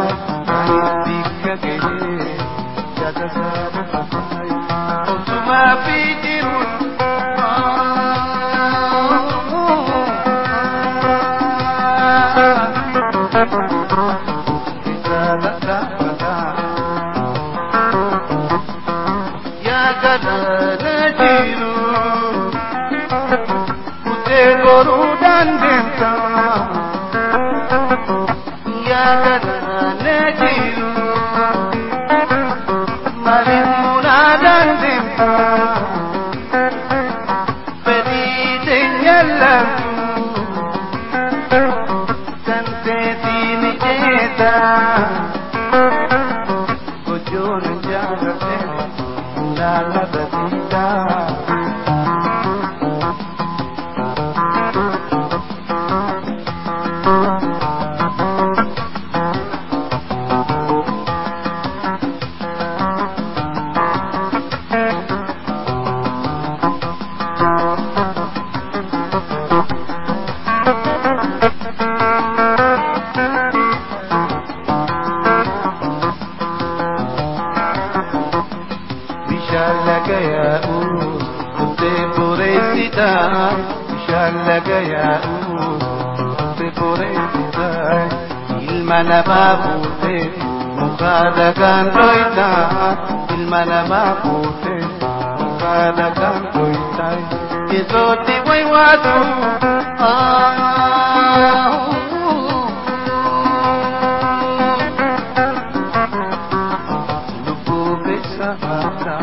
anis 0.57 0.91
bikka 1.07 1.53
gahee. 1.63 2.32
mabuti 89.33 90.17
Mukadagan 90.77 91.85
doita 91.95 92.49
Ilmana 93.33 93.79
mabuti 93.89 94.75
Mukadagan 95.41 96.37
doita 96.53 97.07
Kisoti 97.69 98.35
way 98.47 98.63
wadu 98.69 99.17
Ah 99.97 101.71
Lububi 107.45 108.17
sa 108.37 108.49
hata 108.61 109.17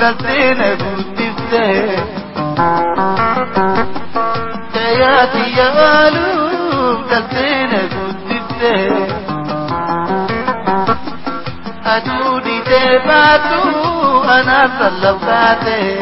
قلبنا 0.00 0.74
كنت 0.74 1.18
بتاهي 1.20 1.96
تياتي 4.74 5.56
يا 5.56 5.68
قلوب 6.06 7.04
قلبنا 7.10 7.80
كنت 7.94 8.30
بتاهي 8.32 9.08
أدوني 11.86 12.60
تباتو 12.60 14.24
أنا 14.24 14.70
صلباتي 14.78 15.98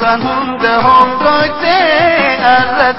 كان 0.00 0.22
هم 0.22 0.56
دهم 0.58 1.08
كنت 1.18 1.64
أردت 2.44 2.98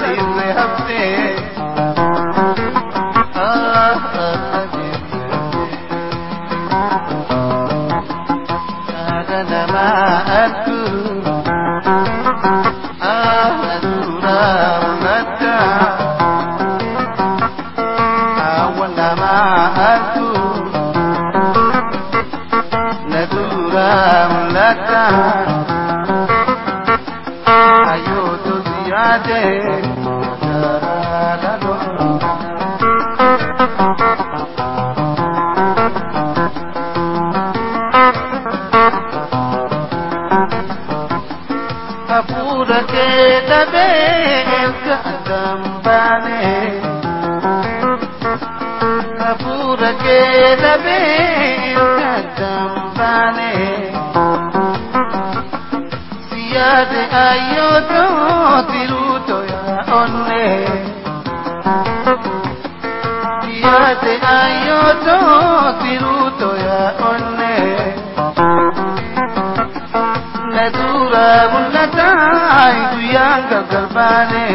ayoto 27.94 28.54
ziyade 28.68 29.42
daralalo 30.42 31.74
abura 42.18 42.80
ke 50.02 50.18
dabe 50.64 51.00
ayodo 57.14 58.04
tiruto 58.72 59.38
ya 59.52 59.64
onne. 60.02 60.46
Yate 63.64 64.14
ayodo 64.40 65.18
tiruto 65.82 66.50
ya 66.66 66.82
onne. 67.12 67.56
Nadura 70.56 71.28
bunnata 71.52 72.10
ay 72.64 72.78
guyanga 72.94 73.60
garbane 73.72 74.48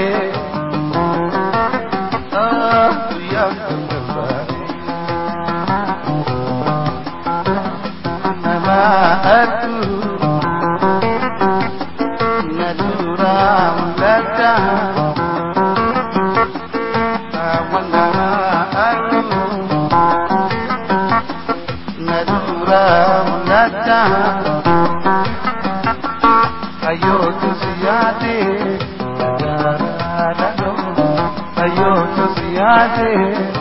राधे 32.68 33.57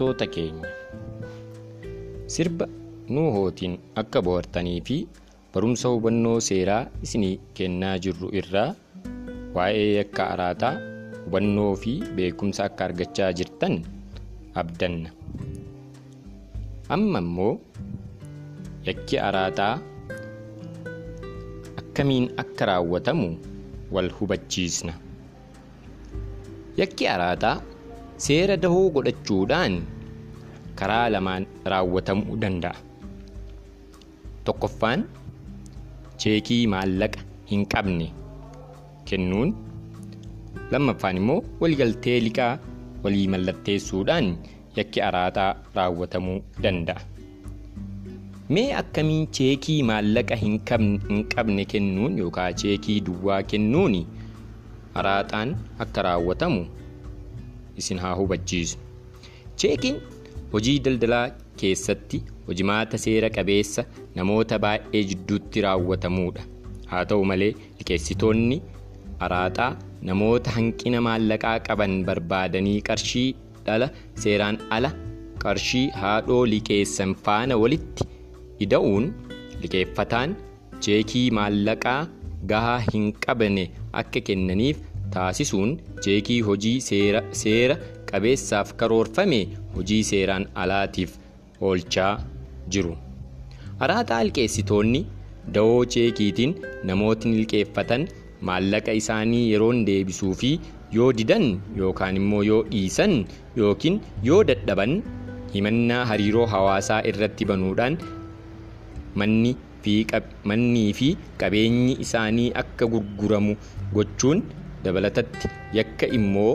Dhaggeeffattoota 0.00 0.32
keenya 0.32 0.68
sirba 2.24 2.64
nuuhootiin 3.12 3.74
akka 4.00 4.22
bohaartanii 4.24 4.80
fi 4.88 4.96
barumsa 5.52 5.90
hubannoo 5.92 6.38
seeraa 6.46 6.86
isinii 7.06 7.36
kennaa 7.58 7.98
jirru 8.06 8.30
irraa 8.40 8.70
waa'ee 9.56 9.90
yakka 10.00 10.28
araataa 10.36 10.72
hubannoo 11.24 11.74
fi 11.82 11.92
beekumsa 12.16 12.64
akka 12.70 12.84
argachaa 12.88 13.28
jirtan 13.40 13.76
abdanna. 14.62 15.10
Amma 16.96 17.18
immoo 17.24 17.52
yakki 18.88 19.18
araataa 19.28 19.74
akkamiin 21.82 22.30
akka 22.44 22.70
raawwatamu 22.72 23.28
wal 23.92 24.08
hubachiisna. 24.20 24.94
Yakki 26.80 27.08
araataa 27.16 27.56
seera 28.26 28.56
dahoo 28.62 28.86
godhachuudhaan 28.94 29.74
karaa 30.78 31.06
lamaan 31.14 31.44
raawwatamuu 31.72 32.36
danda'a. 32.42 32.76
Tokkoffaan 34.44 35.04
cheekii 36.22 36.62
maallaqa 36.74 37.20
hin 37.50 37.62
qabne 37.74 38.06
kennuun 39.10 39.50
lammaffaan 40.72 41.16
immoo 41.20 41.40
waliigaltee 41.60 42.18
liqaa 42.26 42.52
walii 43.04 43.28
mallatteessuudhaan 43.34 44.26
yakki 44.78 45.00
araataa 45.08 45.52
raawwatamuu 45.78 46.38
danda'a. 46.66 47.00
Mee 48.56 48.68
akkamiin 48.82 49.28
cheekii 49.38 49.80
maallaqa 49.92 50.36
hin 50.42 50.58
qabne 51.34 51.64
kennuun 51.72 52.18
yookaan 52.22 52.54
cheekii 52.62 53.00
duwwaa 53.08 53.42
kennuun 53.52 53.96
araataan 55.00 55.56
akka 55.84 56.02
raawwatamu 56.08 56.62
isin 57.82 57.98
haa 58.04 58.14
hubachiisu. 58.20 58.76
Cheekiin 59.60 59.96
hojii 60.52 60.78
daldalaa 60.86 61.26
keessatti 61.62 62.22
hojimaata 62.48 62.98
seera 63.04 63.30
qabeessa 63.36 63.84
namoota 64.18 64.58
baay'ee 64.64 65.02
jidduutti 65.12 65.60
raawwatamuudha. 65.66 66.42
Haa 66.90 67.04
ta'u 67.12 67.24
malee 67.32 67.52
liqeessitoonni 67.78 68.58
araaxaa 69.26 69.70
namoota 70.10 70.50
hanqina 70.56 71.00
maallaqaa 71.06 71.56
qaban 71.68 71.94
barbaadanii 72.08 72.78
qarshii 72.88 73.28
dhala 73.66 73.88
seeraan 74.24 74.58
ala 74.76 74.90
qarshii 75.44 75.86
haadhoo 76.02 76.40
liqeessan 76.52 77.12
faana 77.26 77.56
walitti 77.64 78.04
ida'uun 78.66 79.04
liqeeffataan 79.62 80.34
cheekii 80.86 81.26
maallaqaa 81.38 82.00
gahaa 82.52 82.78
hin 82.92 83.06
qabne 83.26 83.64
akka 84.02 84.20
kennaniif 84.28 84.78
taasisuun 85.14 85.70
cheekii 86.04 86.40
hojii 86.48 86.76
seera, 86.88 87.76
qabeessaaf 88.10 88.74
karoorfame 88.80 89.40
hojii 89.76 90.02
seeraan 90.10 90.46
alaatiif 90.64 91.16
oolchaa 91.68 92.12
jiru. 92.74 92.94
Araaxaa 93.84 94.22
liqeessitoonni 94.28 95.00
da'oo 95.54 95.84
cheekiitiin 95.94 96.54
namootni 96.90 97.36
liqeeffatan 97.42 98.08
maallaqa 98.48 98.92
isaanii 99.00 99.44
yeroon 99.52 99.84
deebisuu 99.88 100.34
fi 100.42 100.50
yoo 100.98 101.10
didan 101.18 101.46
yookaan 101.80 102.16
immoo 102.20 102.42
yoo 102.50 102.60
dhiisan 102.72 103.14
yookiin 103.62 104.00
yoo 104.28 104.40
dadhaban 104.50 104.94
himannaa 105.54 106.04
hariiroo 106.10 106.46
hawaasaa 106.54 107.00
irratti 107.12 107.44
banuudhaan 107.50 107.98
mannii 109.22 110.92
fi 110.98 111.08
qabeenyi 111.42 111.96
isaanii 112.06 112.48
akka 112.62 112.86
gurguramu 112.94 113.56
gochuun 113.94 114.42
dabalatatti 114.84 115.48
yakka 115.78 116.06
immoo 116.18 116.52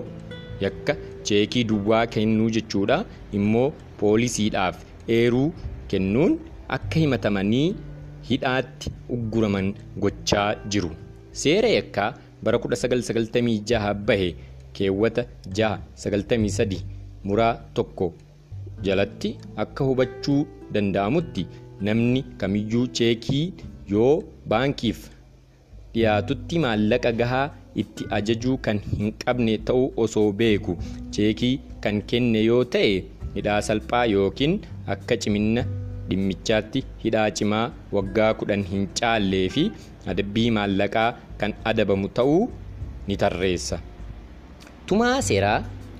yakka 0.66 0.96
cheekii 1.30 1.64
duwwaa 1.72 2.06
kennuu 2.16 2.50
jechuudha 2.58 2.98
immoo 3.40 3.70
poolisiidhaaf 4.00 4.78
eeruu 5.18 5.48
kennuun 5.94 6.38
akka 6.78 7.00
himatamanii 7.04 7.68
hidhaatti 8.30 8.92
ugguraman 9.16 9.74
gochaa 10.04 10.50
jiru. 10.76 10.92
Seera 11.42 11.70
yakkaa 11.78 12.14
bara 12.44 12.58
1996 12.58 13.94
bahe 14.08 14.30
keewwata 14.78 15.26
693 15.50 16.80
muraa 17.24 17.54
tokko 17.80 18.08
jalatti 18.88 19.30
akka 19.64 19.84
hubachuu 19.90 20.40
danda'amutti 20.78 21.46
namni 21.88 22.24
kamiyyuu 22.42 22.88
cheekii 23.00 23.44
yoo 23.94 24.24
baankiif 24.54 25.00
dhiyaatutti 25.94 26.60
maallaqa 26.66 27.12
gahaa 27.22 27.46
itti 27.84 28.06
ajajuu 28.18 28.58
kan 28.68 28.80
hin 28.98 29.14
qabne 29.24 29.58
ta'uu 29.70 29.88
osoo 30.06 30.28
beeku 30.42 30.76
cheekii 31.18 31.54
kan 31.86 32.02
kenne 32.12 32.44
yoo 32.50 32.62
ta'e 32.76 32.94
hidhaa 33.36 33.58
salphaa 33.70 34.06
yookiin 34.14 34.54
akka 34.96 35.18
cimina 35.26 35.64
dhimmichaatti 36.10 36.84
hidhaa 37.04 37.28
cimaa 37.40 37.66
waggaa 37.98 38.32
kudhan 38.42 38.64
hin 38.72 38.88
caallee 39.00 39.46
fi 39.56 39.64
adabbii 40.14 40.50
maallaqaa 40.58 41.10
kan 41.44 41.54
adabamu 41.72 42.08
ta'uu 42.20 42.42
ni 43.08 43.18
tarreessa. 43.24 43.80
Tumaa 44.88 45.16
seeraa 45.30 45.58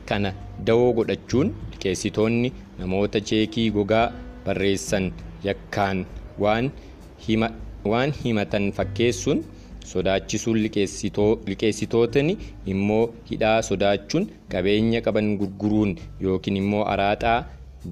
kana 0.10 0.32
dawoo 0.68 0.92
godhachuun 1.00 1.50
liqeessitoonni 1.72 2.52
namoota 2.80 3.20
cheekii 3.32 3.68
gogaa 3.78 4.06
barreessan 4.46 5.12
yakkaan 5.48 6.06
waan 6.44 8.12
himatan 8.24 8.72
fakkeessuun 8.80 9.44
sodaachisuun 9.92 10.58
liqeessitoo- 10.66 11.38
liqeessitootni 11.50 12.34
immoo 12.74 13.04
hidhaa 13.32 13.58
sodaachuun 13.70 14.26
qabeenya 14.54 15.02
qaban 15.08 15.30
gurguruun 15.42 15.92
yookiin 16.26 16.58
immoo 16.64 16.84
araaxaa 16.94 17.38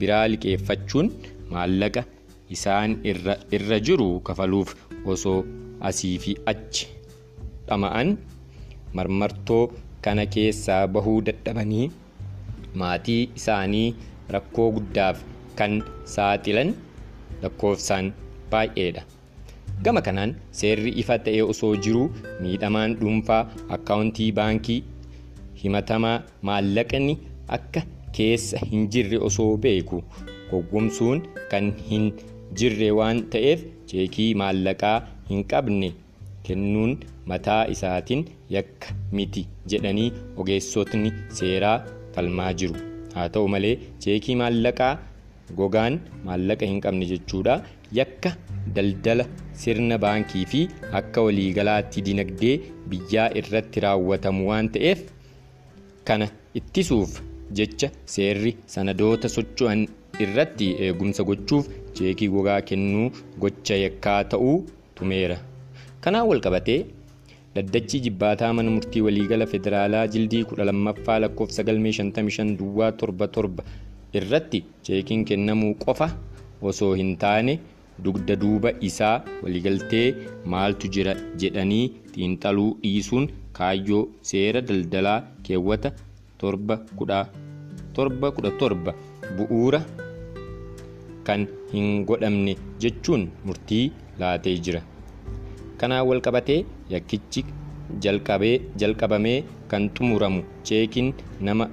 biraa 0.02 0.26
liqeeffachuun 0.34 1.12
maallaqa 1.52 2.04
isaan 2.58 2.92
irra 3.58 3.80
jiru 3.90 4.10
kafaluuf 4.30 4.74
osoo 5.16 5.40
asii 5.90 6.16
fi 6.26 6.36
achi 6.54 6.88
dhama'an 7.68 8.16
marmartoo 9.00 9.64
kana 10.08 10.26
keessaa 10.36 10.82
bahuu 10.96 11.20
dadhabanii 11.30 11.86
maatii 12.82 13.22
isaanii 13.40 13.88
rakkoo 14.36 14.70
guddaaf 14.78 15.18
kan 15.60 15.74
saaxilan 16.16 16.70
lakkoofsaan 17.44 18.08
baay'eedha. 18.52 19.02
Gama 19.82 20.02
kanaan 20.06 20.36
seerri 20.60 20.92
ifa 21.02 21.18
ta'e 21.26 21.42
osoo 21.54 21.76
jiruu 21.86 22.10
miidhamaan 22.44 22.96
dhuunfaa 23.00 23.42
akkaawuntii 23.78 24.32
baankii 24.40 24.78
himatamaa 25.64 26.14
maallaqni 26.50 27.16
akka 27.58 27.82
keessa 28.18 28.62
hin 28.72 28.88
jirre 28.96 29.18
osoo 29.30 29.50
beeku 29.66 30.00
gowwomsuun 30.52 31.22
kan 31.52 31.74
hin 31.90 32.08
jirre 32.62 32.92
waan 33.00 33.22
ta'eef 33.36 33.66
cheekii 33.94 34.30
maallaqaa 34.44 34.96
hin 35.30 35.44
qabne 35.54 35.92
kennuun 36.48 36.96
mataa 37.34 37.62
isaatiin 37.76 38.24
yakka 38.58 38.96
miti 39.20 39.48
jedhanii 39.74 40.10
ogeessotni 40.44 41.12
seeraa 41.40 41.78
falmaa 42.16 42.52
jiru. 42.62 42.76
Haa 43.16 43.30
ta'u 43.36 43.48
malee 43.54 43.76
cheekii 44.06 44.36
maallaqaa 44.42 44.94
gogaan 45.60 46.00
maallaqa 46.28 46.66
hin 46.72 46.82
qabne 46.86 47.06
jechuudha 47.12 47.56
yakka 47.98 48.32
daldala 48.76 49.26
sirna 49.64 49.98
baankii 50.06 50.46
fi 50.54 50.62
akka 51.00 51.22
waliigalaatti 51.28 52.02
dinagdee 52.08 52.56
biyyaa 52.94 53.28
irratti 53.42 53.80
raawwatamu 53.86 54.50
waan 54.50 54.70
ta'eef 54.78 55.02
kana 56.10 56.28
ittisuuf 56.62 57.12
jecha 57.60 57.90
seerri 58.16 58.54
sanadoota 58.76 59.30
socho'an 59.36 59.86
irratti 60.26 60.68
eegumsa 60.88 61.24
gochuuf 61.30 61.68
cheekii 62.00 62.30
gogaa 62.36 62.62
kennuu 62.70 63.08
gocha 63.44 63.76
yakkaa 63.84 64.20
ta'uu 64.34 64.58
tumeera. 64.96 65.38
Kanaan 66.04 66.28
walqabatee 66.30 66.80
dhaddachi 67.56 68.00
jibbaataa 68.06 68.52
mana 68.58 68.72
murtii 68.76 69.02
waliigala 69.08 69.46
federaalaa 69.54 70.08
jildii 70.14 70.44
12ffaa 70.52 71.20
lakkoofsa 71.24 71.64
galmee 71.68 71.92
55 71.98 72.58
duwwaa 72.62 72.90
77 73.04 73.64
irratti 74.20 74.64
cheekiin 74.88 75.26
kennamuu 75.30 75.74
qofa 75.86 76.08
osoo 76.72 76.94
hin 77.02 77.12
taane 77.24 77.54
dugda 78.06 78.36
duuba 78.44 78.70
isaa 78.90 79.16
waliigaltee 79.44 80.06
maaltu 80.54 80.86
jira 80.98 81.14
jedhanii 81.44 81.86
xiinxaluu 82.14 82.70
dhiisuun 82.84 83.26
kaayyoo 83.60 84.04
seera 84.30 84.62
daldalaa 84.70 85.20
keewwata 85.48 85.90
717 86.44 88.94
bu'uura 89.38 89.80
kan 91.28 91.42
hin 91.74 91.88
godhamne 92.10 92.54
jechuun 92.86 93.24
murtii 93.46 93.86
laatee 94.22 94.56
jira. 94.66 94.82
kanaan 95.80 96.08
walqabatee 96.10 96.60
yakkichi 96.94 97.42
jalqabamee 98.82 99.40
kan 99.72 99.84
xumuramu 99.96 100.42
nama, 101.48 101.66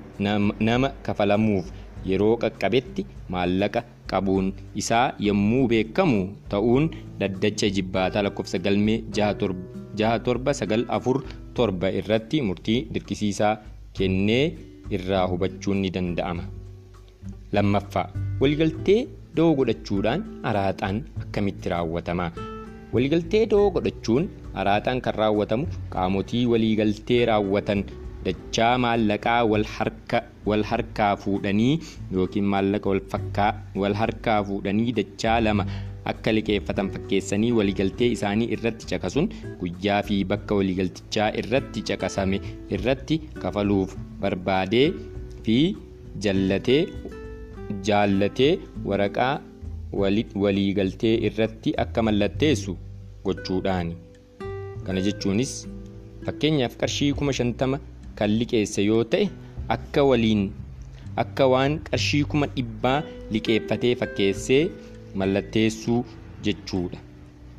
nama 0.68 0.88
kafalamuuf 1.06 1.66
yeroo 2.10 2.34
qaqqabetti 2.42 3.02
maallaqa 3.34 3.80
qabuun 4.12 4.46
isaa 4.82 5.06
yommuu 5.26 5.64
beekamu 5.72 6.20
ta'uun 6.54 6.84
dhaddacha 7.20 7.68
jibbaataa 7.76 8.22
lakkoofsa 8.26 8.58
galmee 8.66 8.98
6794 9.98 11.90
irratti 12.00 12.40
murtii 12.48 12.78
dirqisiisaa 12.94 13.54
kennee 13.98 14.44
irraa 14.96 15.24
hubachuun 15.32 15.78
ni 15.84 15.90
danda'ama. 15.96 16.44
lammaffaa 17.56 18.08
waliigaltee 18.40 19.00
doo 19.36 19.48
godhachuudhaan 19.58 20.20
araaxaan 20.50 20.96
akkamitti 21.22 21.68
raawwatama 21.72 22.26
waliigaltee 22.94 23.42
doo 23.52 23.64
godhachuun 23.74 24.24
araaxaan 24.62 25.00
kan 25.06 25.14
raawwatamu 25.22 25.66
qaamotii 25.94 26.44
waliigaltee 26.52 27.20
raawwatan 27.30 27.80
dachaa 28.24 28.72
maallaqaa 28.84 29.42
wal 29.52 29.66
harka 29.76 30.18
wal 30.50 30.64
harkaa 30.70 31.12
fuudhanii 31.22 31.74
yookiin 32.16 32.46
maallaqa 32.54 32.96
wal 33.82 33.96
harkaa 34.02 34.40
fuudhanii 34.48 34.92
dachaa 34.98 35.38
lama 35.46 35.64
akka 36.12 36.32
liqeeffatan 36.36 36.90
fakkeessanii 36.94 37.52
waliigaltee 37.58 38.08
isaanii 38.16 38.48
irratti 38.56 38.86
caqasuun 38.92 39.28
guyyaa 39.60 40.00
fi 40.08 40.16
bakka 40.32 40.58
waliigaltichaa 40.60 41.28
irratti 41.42 41.82
caqasame 41.90 42.38
irratti 42.78 43.18
kafaluuf 43.42 43.96
barbaadee 44.22 44.86
fi 45.48 45.58
jaallatee 47.88 48.52
waraqaa 48.92 49.34
waliigaltee 50.44 51.14
irratti 51.28 51.74
akka 51.84 52.02
mallatteessu 52.08 52.76
gochuudhaani. 53.24 53.94
Kana 54.84 55.00
jechuunis 55.06 55.52
fakkeenyaaf 56.26 56.74
qarshii 56.82 57.12
kuma 57.20 57.32
shantama 57.38 57.78
kan 58.20 58.30
liqeesse 58.40 58.80
yoo 58.90 59.02
ta'e 59.14 59.26
akka 59.76 60.04
waliin 60.10 60.46
akka 61.24 61.46
waan 61.54 61.76
qarshii 61.90 62.22
kuma 62.32 62.46
dhibbaa 62.56 62.96
liqeeffatee 63.36 63.94
fakkeessee 64.02 64.62
mallatteessuu 65.22 66.00
jechuudha. 66.48 66.98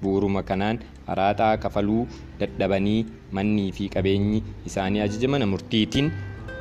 Bu'uuruma 0.01 0.41
kanaan 0.49 0.79
araaxaa 1.13 1.57
kafaluu 1.63 2.03
dadhabanii 2.39 2.99
mannii 3.37 3.69
fi 3.77 3.89
qabeenyi 3.95 4.39
isaanii 4.71 5.01
ajaja 5.05 5.27
mana 5.35 5.45
murtiitiin 5.53 6.11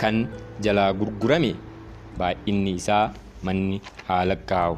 kan 0.02 0.18
jalaa 0.66 0.92
gurgurame 1.00 1.52
baay'inni 2.18 2.74
isaa 2.82 3.04
manni 3.48 3.80
haala 4.08 4.36
kaa'u. 4.52 4.76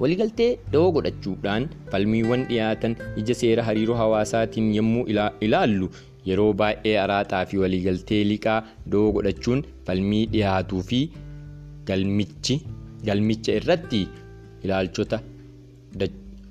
Waliigaltee 0.00 0.50
da'oo 0.72 0.92
godhachuudhaan 0.96 1.66
falmiiwwan 1.92 2.44
dhiyaatan 2.50 2.94
ija 3.22 3.34
seera 3.40 3.62
hariiroo 3.68 3.96
hawaasaatiin 4.02 4.70
yommuu 4.76 5.04
ilaallu 5.46 5.88
yeroo 6.28 6.52
baay'ee 6.60 6.96
araaxaa 7.04 7.44
fi 7.50 7.56
waliigaltee 7.62 8.22
liqaa 8.30 8.58
da'oo 8.94 9.10
godhachuun 9.16 9.60
falmii 9.86 10.24
dhiyaatuu 10.34 10.82
fi 10.90 11.00
galmicha 11.90 13.52
irratti 13.60 14.00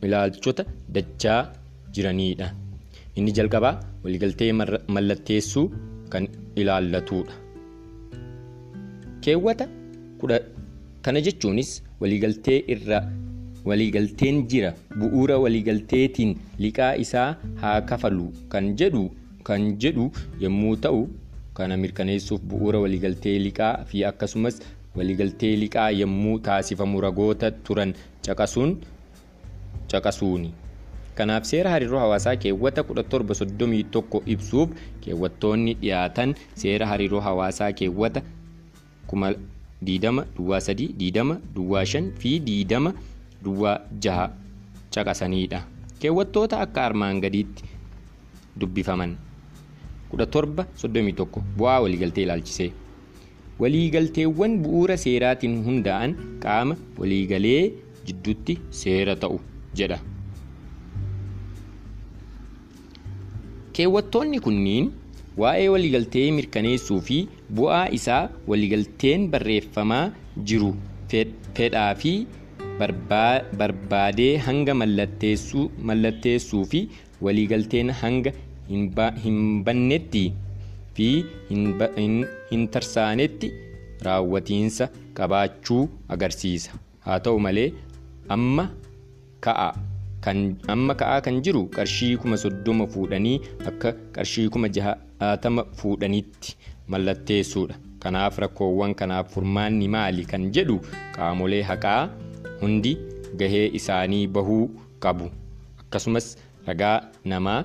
ilaalchota 0.07 0.63
dachaa 0.95 1.41
jiranidha. 1.95 2.47
Inni 3.17 3.31
jalqabaa 3.37 3.75
waliigaltee 4.03 4.51
mallatteessuu 4.95 5.65
kan 6.13 6.25
ilaallatudha. 6.61 7.33
Keewwata 9.23 9.65
kana 11.05 11.19
jechuunis 11.27 11.71
waliigalteen 13.69 14.37
jira 14.51 14.69
bu'uura 14.99 15.35
waliigalteetiin 15.43 16.31
liqaa 16.63 16.93
isaa 17.03 17.29
haa 17.61 17.79
kafalu 17.89 18.27
kan 18.53 18.65
jedhu 18.81 19.03
kan 19.49 19.65
jedhu 19.85 20.05
yommuu 20.45 20.75
ta'u 20.85 21.01
kana 21.59 21.77
mirkaneessuuf 21.83 22.41
bu'uura 22.51 22.79
waliigaltee 22.85 23.35
liqaa 23.45 23.73
fi 23.91 24.05
akkasumas 24.11 24.59
waliigaltee 24.97 25.53
liqaa 25.63 25.89
yommuu 26.01 26.39
taasifamu 26.47 27.01
ragoota 27.05 27.51
turan 27.51 27.93
caqasuun 28.25 28.71
caqasuuni. 29.91 30.49
Kanaaf 31.15 31.43
seera 31.51 31.69
hariiroo 31.73 31.99
hawaasaa 31.99 32.35
keewwata 32.43 32.81
1731 32.89 34.21
ibsuuf 34.33 34.69
keewwattoonni 35.03 35.73
dhiyaatan 35.81 36.35
seera 36.61 36.85
hariiroo 36.91 37.19
hawaasaa 37.27 37.71
keewwata 37.79 38.21
kuma 39.07 39.33
diidama 39.85 40.25
duwwaa 40.37 40.59
sadii 40.67 40.87
diidama 40.99 41.37
duwwaa 41.55 41.85
shan 41.85 42.11
fi 42.21 42.39
diidama 42.39 42.93
duwwaa 43.43 43.79
jaha 44.05 44.29
caqasanidha. 44.95 45.63
Keewwattoota 45.99 46.59
akka 46.65 46.85
armaan 46.85 47.19
gadiitti 47.21 47.63
dubbifaman 48.59 49.17
kudha 50.11 50.25
torba 50.35 50.67
soddomii 50.83 51.15
tokko 51.21 51.43
bu'aa 51.57 51.79
waliigaltee 51.85 52.23
ilaalchisee. 52.27 52.69
Waliigalteewwan 53.61 54.53
bu'uura 54.63 54.95
seeraatiin 55.05 55.55
hundaa'an 55.67 56.11
qaama 56.45 56.75
waliigalee 56.99 57.61
jidduutti 58.07 58.55
seera 58.81 59.15
ta'u 59.23 59.39
jedha. 59.81 59.97
Keewwattoonni 63.77 64.39
kunniin 64.45 64.87
waa'ee 65.41 65.67
waliigaltee 65.73 66.25
mirkaneessuu 66.37 66.99
fi 67.09 67.17
bu'aa 67.59 67.85
isaa 67.97 68.23
waliigalteen 68.51 69.27
barreeffamaa 69.35 70.03
jiru 70.51 70.71
fedhaa 71.59 71.91
fi 72.01 72.13
barbaadee 73.59 74.33
hanga 74.47 74.73
mallatteessuu 74.81 76.63
fi 76.73 76.81
waliigalteen 77.27 77.89
hanga 78.01 78.31
hin 78.69 79.63
bannetti 79.65 80.23
fi 80.95 81.09
hin 81.49 82.67
tarsaanetti 82.75 83.51
raawwatiinsa 84.07 84.89
qabaachuu 85.19 85.83
agarsiisa. 86.15 86.71
Haa 87.05 87.19
ta'u 87.19 87.39
malee 87.39 87.69
amma 88.37 88.69
ka'a. 89.47 89.71
amma 90.73 90.93
ka'aa 90.99 91.19
kan 91.25 91.37
jiru 91.45 91.61
qarshii 91.75 92.17
kuma 92.21 92.37
soddoma 92.37 92.85
fuudhanii 92.93 93.37
akka 93.69 93.93
qarshii 94.15 94.49
kuma 94.53 94.67
jahatama 94.77 95.63
fuudhanitti 95.81 96.55
mallatteessuudha. 96.87 97.75
Kanaaf 98.03 98.39
rakkoowwan 98.43 98.95
kanaaf 99.01 99.31
furmaanni 99.33 99.87
maali 99.95 100.25
kan 100.31 100.51
jedhu 100.57 100.79
qaamolee 101.15 101.61
haqaa 101.69 102.01
hundi 102.61 102.93
gahee 103.39 103.67
isaanii 103.79 104.27
bahuu 104.27 104.65
qabu. 104.99 105.31
Akkasumas 105.81 106.27
ragaa 106.67 106.97
namaa 107.25 107.61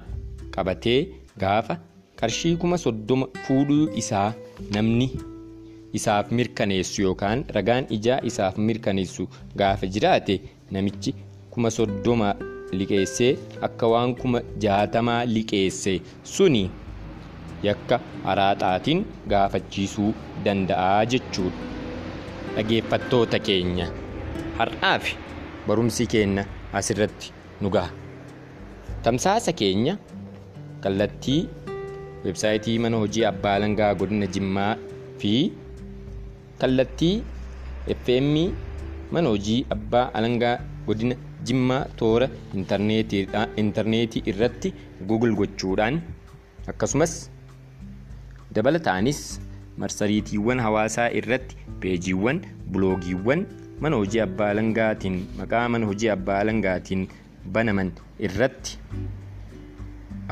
qabatee 0.54 0.98
gaafa 1.42 1.76
qarshii 2.20 2.56
kuma 2.64 2.78
soddoma 2.84 3.26
fuudhuu 3.46 3.86
isaa 4.02 4.28
namni 4.76 5.08
isaaf 5.98 6.30
mirkaneessu 6.38 7.02
yookaan 7.06 7.44
ragaan 7.56 7.86
ijaa 7.96 8.20
isaaf 8.30 8.56
mirkaneessu 8.68 9.28
gaafa 9.62 9.86
jiraate 9.96 10.36
namichi 10.76 11.14
kuma 11.56 11.70
soddoma 11.76 12.30
liqeessee 12.78 13.32
akka 13.68 13.86
waan 13.92 14.14
kuma 14.22 14.40
jaatamaa 14.64 15.20
liqeesse 15.34 15.94
suni 16.36 16.64
yakka 17.68 18.00
araaxaatiin 18.30 19.04
gaafachiisuu 19.32 20.10
danda'a 20.44 21.04
jechuudha. 21.12 21.58
Dhageeffattoota 22.56 23.38
keenya 23.46 23.86
har'aaf 24.58 25.04
barumsi 25.68 26.06
keenya 26.14 26.44
asirratti 26.80 27.32
nu 27.60 27.70
gaha. 27.76 27.90
Tamsaasa 29.02 29.52
keenya 29.60 29.96
kallattii 30.84 31.40
websaayitii 32.24 32.78
mana 32.84 32.96
hojii 33.02 33.24
abbaa 33.32 33.54
alangaa 33.60 33.94
godina 34.00 34.26
Jimmaa 34.36 34.72
fi 35.22 35.32
kallattii 36.58 37.14
FM 38.04 38.34
mana 39.12 39.28
hojii 39.34 39.60
abbaa 39.76 40.06
alangaa 40.20 40.56
godina 40.86 41.16
Jimmaa 41.48 41.84
toora 42.00 42.28
intarneetii 43.62 44.22
irratti 44.32 44.74
Google 45.08 45.34
gochuudhaan 45.40 46.00
akkasumas 46.72 47.14
dabalataanis 48.54 49.20
marsariitiiwwan 49.82 50.60
hawaasaa 50.66 51.10
irratti 51.20 51.56
peejiiwwan 51.80 52.40
biloogiiwwan 52.72 53.46
mana 53.80 53.96
hojii 54.02 54.20
abbaa 54.26 54.48
alangaatiin 54.54 55.16
maqaa 55.38 55.68
mana 55.68 55.86
hojii 55.90 56.08
abbaa 56.16 56.38
alangaatiin 56.44 57.08
banaman 57.56 57.90
irratti 58.28 58.78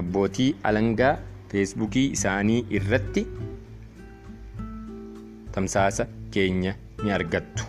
abbootii 0.01 0.55
alangaa 0.70 1.14
feesbuukii 1.53 2.07
isaanii 2.16 2.61
irratti 2.78 3.26
tamsaasa 5.55 6.07
keenya 6.34 6.74
ni 7.05 7.11
argattu. 7.16 7.64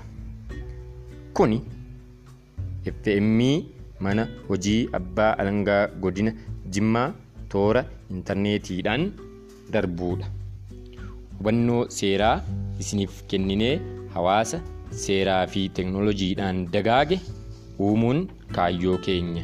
Kuni 1.33 1.61
FM 2.85 3.39
mana 3.99 4.27
hojii 4.47 4.89
abbaa 4.99 5.31
alangaa 5.43 5.87
godina 6.03 6.33
Jimmaa 6.73 7.09
toora 7.49 7.85
intarneetiidhaan 8.11 9.03
darbuudha. 9.73 10.27
Hubannoo 11.37 11.81
seeraa 11.97 12.35
isiniif 12.79 13.23
kenninee 13.33 13.75
hawaasa 14.13 14.61
seeraa 15.05 15.41
fi 15.47 15.69
teknoolojiidhaan 15.79 16.61
dagaage 16.75 17.19
uumuun 17.79 18.27
kaayyoo 18.55 18.97
keenya. 19.07 19.43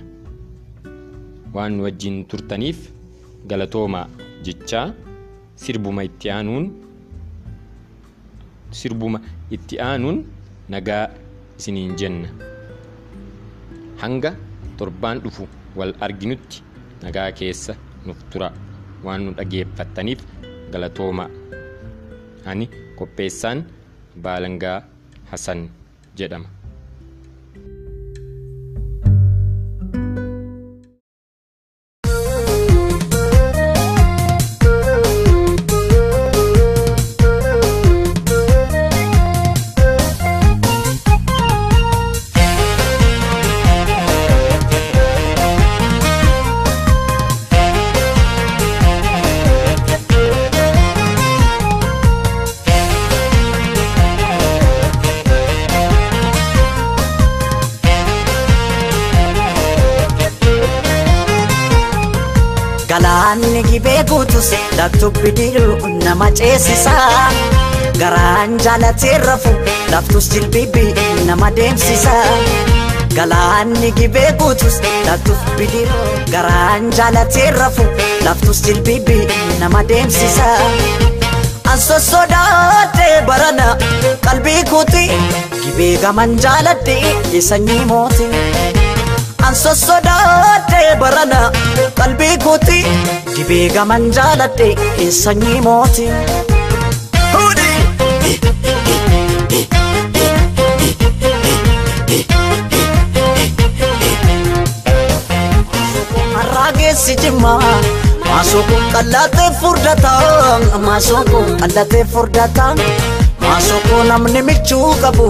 Waan 1.54 1.78
nu 1.78 1.84
wajjin 1.88 2.26
turtaniif 2.30 2.80
galatoomaa 3.50 4.08
jechaa 4.45 4.88
sirbuma 5.64 6.04
itti 6.10 6.30
aanuun 6.36 6.66
sirbuma 8.80 9.20
itti 9.58 9.80
aanuun 9.88 10.20
nagaa 10.76 11.06
isiniin 11.60 11.95
jenna. 12.02 12.30
Hanga 14.02 14.32
torbaan 14.78 15.20
dhufu 15.24 15.47
wal 15.80 15.93
arginutti 16.08 16.62
nagaa 17.04 17.32
keessa 17.39 17.74
nuuf 18.06 18.22
tura 18.32 18.52
waan 19.04 19.26
nu 19.26 19.32
dhageeffattaniif 19.39 20.22
galatoomaa. 20.72 21.30
Ani 22.45 22.70
qopheessaan 23.00 23.66
Baalangaa 24.24 24.80
Hasan 25.32 25.70
jedhama. 26.18 26.47
Diruu 65.38 65.88
nama 66.05 66.32
ceesisa. 66.32 66.91
Garaan 67.99 68.57
jaalatee 68.63 69.17
rafu 69.25 69.49
laftus 69.91 70.30
jilbibbi 70.34 70.93
nama 71.25 71.51
deemsisa. 71.55 72.13
Galaanni 73.15 73.91
gibee 73.91 74.32
guutus 74.39 74.80
laftubbi 75.05 75.67
diruu 75.73 76.07
garaan 76.32 76.91
jaalatee 76.97 77.51
rafu 77.51 77.86
laftus 78.25 78.61
jilbibbi 78.65 79.27
nama 79.59 79.84
deemsisa. 79.84 80.47
An 81.71 81.77
sossodaatee 81.80 83.21
barana 83.27 83.67
qalbii 84.25 84.63
kuuti 84.69 85.03
gibee 85.63 85.97
gaman 86.01 86.38
jaaladhe 86.45 87.41
sanyii 87.49 87.86
mooti. 87.86 88.25
An 89.47 89.55
sossodaatee 89.55 90.95
barana 90.99 91.51
qalbii 91.99 92.38
kuuti 92.43 92.80
gibee 93.39 93.67
gaman 93.75 94.05
jaaladhe 94.17 94.69
sanyii 95.21 95.59
mooti. 95.69 96.07
Harraa 106.35 106.71
geessi 106.77 107.15
jimmaa 107.21 107.59
maasoo 108.27 108.63
kun 108.69 108.83
qallatee 108.93 109.49
furdata. 109.61 110.11
Maasoo 110.85 111.23
kun 111.31 111.47
qallatee 111.61 112.03
furdata. 112.13 112.65
Maasoo 113.41 113.79
kun 113.89 114.07
namni 114.07 114.41
michuu 114.49 114.95
qabu 115.01 115.27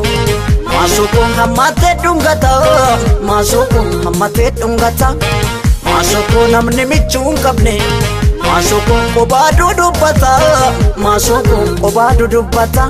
maasoo 0.74 1.08
kun 1.16 1.34
hammatee 1.40 1.94
dhungata 2.04 2.52
maasoo 3.30 3.66
kun 3.74 3.90
hammatee 4.06 4.50
dhungata 4.60 5.10
maasoo 6.00 6.24
kun 6.34 6.52
namni 6.56 6.84
michuu 6.90 7.22
hin 7.26 7.38
qabne 7.46 7.74
maasoo 8.44 8.80
kun 8.88 9.02
qophaa 9.16 9.48
dudubbata 9.58 10.30
maasoo 11.06 11.40
kun 11.48 11.74
qophaa 11.82 12.12
dudubbata 12.20 12.86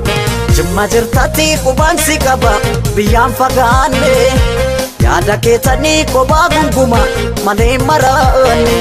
jimma 0.58 0.84
jirtatti 0.94 1.48
qubaan 1.64 1.98
si 2.06 2.18
qaba 2.26 2.52
biyyaan 2.98 3.34
fagaanne 3.40 4.12
yaada 5.06 5.38
keessanii 5.48 5.98
qophaa 6.14 6.46
gunguma 6.56 7.00
malee 7.46 7.78
maraanne. 7.90 8.78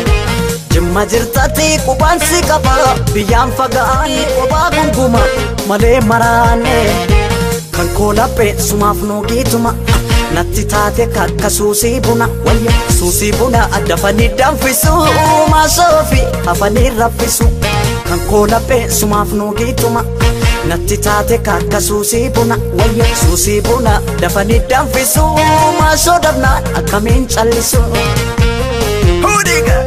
Jimma 0.74 1.06
jirtatti 1.14 1.68
qubaan 1.86 2.20
si 2.30 2.42
qaba 2.50 2.74
biyyaan 3.14 3.52
fagaanne 3.60 4.26
qophaa 4.36 4.66
gunguma 4.76 5.22
malee 5.72 6.00
maraanne. 6.10 6.76
Kan 7.76 7.88
koolaphee 7.96 8.52
sumaaf 8.68 9.00
nuugiituma 9.10 9.74
natti 10.34 10.64
taate 10.72 11.06
kakka 11.16 11.50
suusii 11.50 12.00
buna 12.00 12.28
wayya 12.46 12.72
suusii 12.98 13.32
buna 13.32 13.68
dafanii 13.88 14.28
danfisu 14.38 14.92
maasoofi 15.50 16.20
hafanii 16.46 16.90
raffisu. 16.98 17.44
Kan 18.08 18.20
koolaphee 18.30 18.88
sumaaf 18.98 19.32
nuugiituma 19.32 20.04
natti 20.68 20.96
taate 20.98 21.38
kakka 21.38 21.80
suusii 21.80 22.28
buna 22.30 22.58
wayya 22.78 23.06
suusii 23.22 23.60
buna 23.60 24.00
dafanii 24.20 24.60
danfisu 24.70 25.24
maasoo 25.80 26.18
dabnaan 26.22 26.64
akkamiin 26.78 27.26
callisu. 27.34 27.80
Hudiga. 29.22 29.78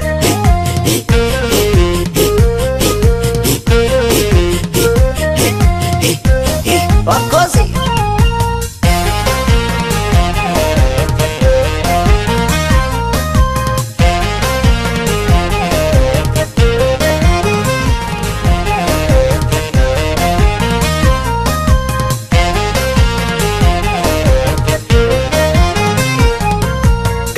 Bakkosi. 7.05 7.60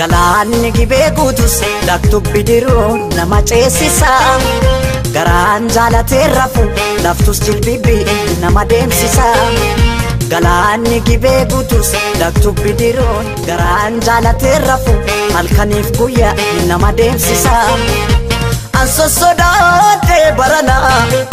Galaanni 0.04 0.70
gibee 0.76 1.10
guutus 1.16 1.54
laftubbi 1.88 2.42
diruu 2.48 2.88
nama 3.16 3.38
ceesisa. 3.50 4.10
Garaan 5.16 5.70
jaalatee 5.76 6.26
rafu 6.36 6.64
laftus 7.04 7.40
jilbibbi 7.46 7.96
nama 8.42 8.66
deemsisa. 8.72 9.28
Galaanni 10.34 11.00
gibee 11.08 11.46
guutus 11.54 11.94
laftubbi 12.20 12.74
diruu 12.82 13.16
garaan 13.48 14.02
jaalatee 14.08 14.58
rafu 14.68 14.96
halkaniif 15.38 15.92
guyyaa 15.98 16.34
nama 16.68 16.92
deemsisa. 16.98 17.56
An 18.82 18.88
sossodaatee 18.98 20.26
barana 20.42 20.78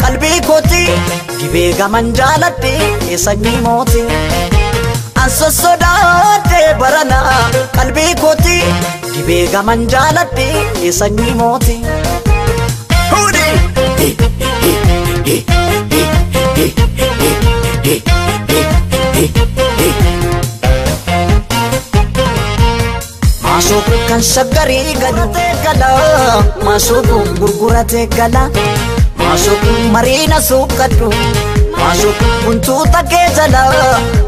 qalbii 0.05 0.39
kooti 0.47 0.83
gibee 1.41 1.69
gaman 1.81 2.13
jaaladhe 2.21 3.17
sanyii 3.27 3.57
mooti. 3.67 4.05
An 5.23 5.29
sossodaatee 5.39 6.67
barana 6.81 7.19
qalbii 7.77 8.13
kooti 8.23 8.57
gibee 9.13 9.43
gaman 9.55 9.87
jaaladhe 9.95 10.47
sanyii 11.01 11.33
mooti. 11.43 11.77
Maasoo 23.43 23.81
kun 23.87 23.99
kan 24.09 24.21
shaggarii 24.23 24.93
galatee 25.01 25.51
gala 25.63 25.89
maasoo 26.65 27.01
kun 27.09 27.27
gurguratee 27.39 28.05
gala 28.17 28.43
maasoo 29.21 29.55
kun 29.63 29.79
mariina 29.95 30.39
suuqqadhu 30.49 31.09
maasoo 31.81 32.13
kun 32.19 32.31
guntuuta 32.45 33.03
kee 33.11 33.27
jala 33.37 33.61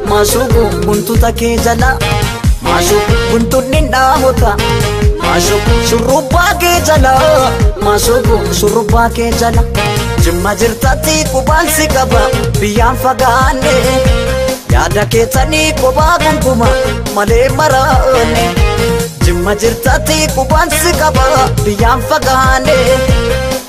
maasoo 0.09 0.47
kun 0.53 0.85
guntuuta 0.85 1.31
kee 1.41 1.55
jala 1.65 1.89
maasoo 2.67 3.01
kun 3.07 3.17
guntuunni 3.31 3.81
dhaamota 3.93 4.51
maasoo 5.23 5.59
kun 5.65 5.81
shurrubbaa 5.89 6.53
kee 6.63 6.77
jala 6.89 7.13
maasoo 7.85 8.19
kun 8.27 8.53
shurrubbaa 8.59 9.09
kee 9.19 9.31
jala 9.43 9.63
jimma 10.25 10.55
jirtatti 10.61 11.15
qubaan 11.31 11.67
si 11.77 11.87
qaba 11.95 12.21
biyyaan 12.59 12.97
fagaanne 13.05 13.73
yaada 14.73 15.05
keessanii 15.15 15.73
kophaa 15.81 16.17
gunguma 16.23 16.67
malee 17.15 17.49
maraanne. 17.57 18.45
Jimma 19.25 19.53
jirtatti 19.63 20.15
qubaan 20.35 20.71
si 20.81 20.93
qaba 21.01 21.25
biyyaan 21.65 22.01
fagaanne 22.09 22.77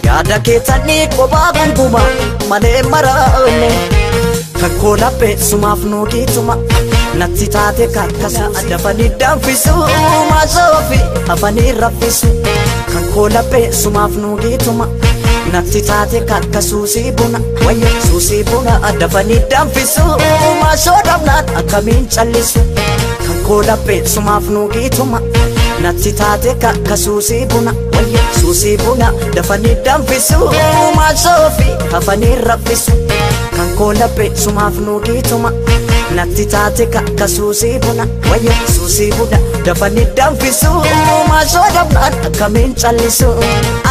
yaada 0.06 0.38
keessanii 0.48 1.06
qophaa 1.16 1.52
gunguma 1.56 2.00
malee 2.48 2.82
maraanne 2.94 3.70
kakkoo 4.60 4.96
laphee 5.02 5.36
sumaaf 5.48 5.78
nuugiituma 5.92 6.56
natti 7.20 7.46
taate 7.54 7.86
kakkasa 7.96 8.48
dafanii 8.70 9.08
danfisu 9.20 9.74
maasoofi 10.30 11.00
hafanii 11.28 11.72
raffisu 11.80 12.26
kakkoo 12.92 13.28
laphee 13.36 13.66
sumaaf 13.82 14.12
nuugiituma 14.24 14.88
natti 15.52 15.80
taate 15.88 16.20
kakka 16.20 16.62
suusii 16.62 17.12
buna. 17.12 17.40
Wayya 17.66 17.88
suusii 18.10 18.44
buna 18.44 18.92
dafanii 19.00 19.40
danfisu 19.50 20.00
maasoo 20.60 20.96
dhabnaan 21.08 21.56
akkamiin 21.60 22.08
callisu 22.16 22.60
kakkoo 23.26 23.62
laphee 23.66 24.00
sumaaf 24.14 24.44
nuugiituma 24.56 25.20
natti 25.82 26.12
taate 26.12 26.54
kakka 26.62 26.96
suusii 26.96 27.46
buna. 27.46 27.72
Suusii 28.40 28.76
buna 28.76 29.12
dafanii 29.34 29.76
danfisu 29.84 30.38
maasoofi 30.96 31.68
hafanii 31.92 32.34
raffisu 32.48 32.92
kankoo 33.56 33.92
laphee 33.92 34.30
sumaaf 34.44 34.74
nuugiituma 34.86 35.52
natti 36.14 36.46
taate 36.46 36.86
kakka 36.86 37.28
suusii 37.28 37.78
buna. 37.78 38.06
Suusii 38.76 39.12
buna 39.12 39.38
dafanii 39.64 40.06
danfisu 40.16 40.70
maasoo 41.28 41.68
dhabnaan 41.74 42.12
akkamiin 42.26 42.74
callisu. 42.74 43.30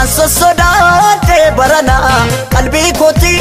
An 0.02 0.08
sossodaadhee 0.16 1.52
barana 1.58 2.00
qalbii 2.54 2.94
kooti. 3.00 3.36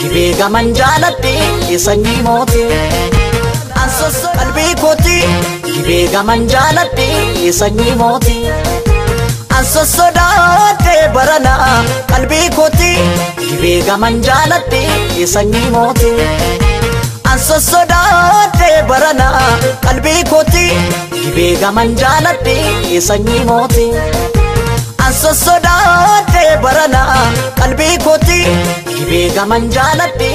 Gibee 0.00 0.32
gaman 0.38 0.72
jaaladhe 0.74 1.78
sanyii 1.78 2.22
mooti. 2.22 2.62
An 3.82 3.90
sosso 3.98 4.28
qalbii 4.38 4.74
kooti 4.80 5.16
gibee 5.84 6.06
gaman 6.12 6.42
jaaladhe 6.52 7.08
sanyii 7.60 7.94
mooti 8.00 8.36
an 9.56 9.64
sossodaadhee 9.72 11.02
barana 11.16 11.54
qalbii 12.12 12.48
kooti 12.56 12.90
gibee 13.48 13.78
gaman 13.88 14.16
jaaladhe 14.28 14.82
sanyii 15.34 15.70
mooti 15.76 16.12
an 17.32 17.38
sossodaadhee 17.48 18.78
barana 18.90 19.28
qalbii 19.86 20.22
kooti 20.32 20.64
gibee 21.22 21.52
gaman 21.64 21.94
jaaladhe 22.02 22.56
sanyii 23.08 23.44
mooti 23.50 23.86
an 25.06 25.12
sossodaadhee 25.22 26.50
barana 26.66 27.02
qalbii 27.60 27.96
kooti 28.06 28.40
gibee 28.96 29.28
gaman 29.38 29.70
jaaladhe 29.78 30.30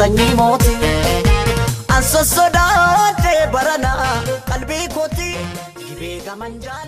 sanyii 0.00 0.32
mooti 0.42 0.76
an 1.96 2.02
sossodaadhee 2.12 3.42
barana 3.54 3.92
qalbii 6.48 6.87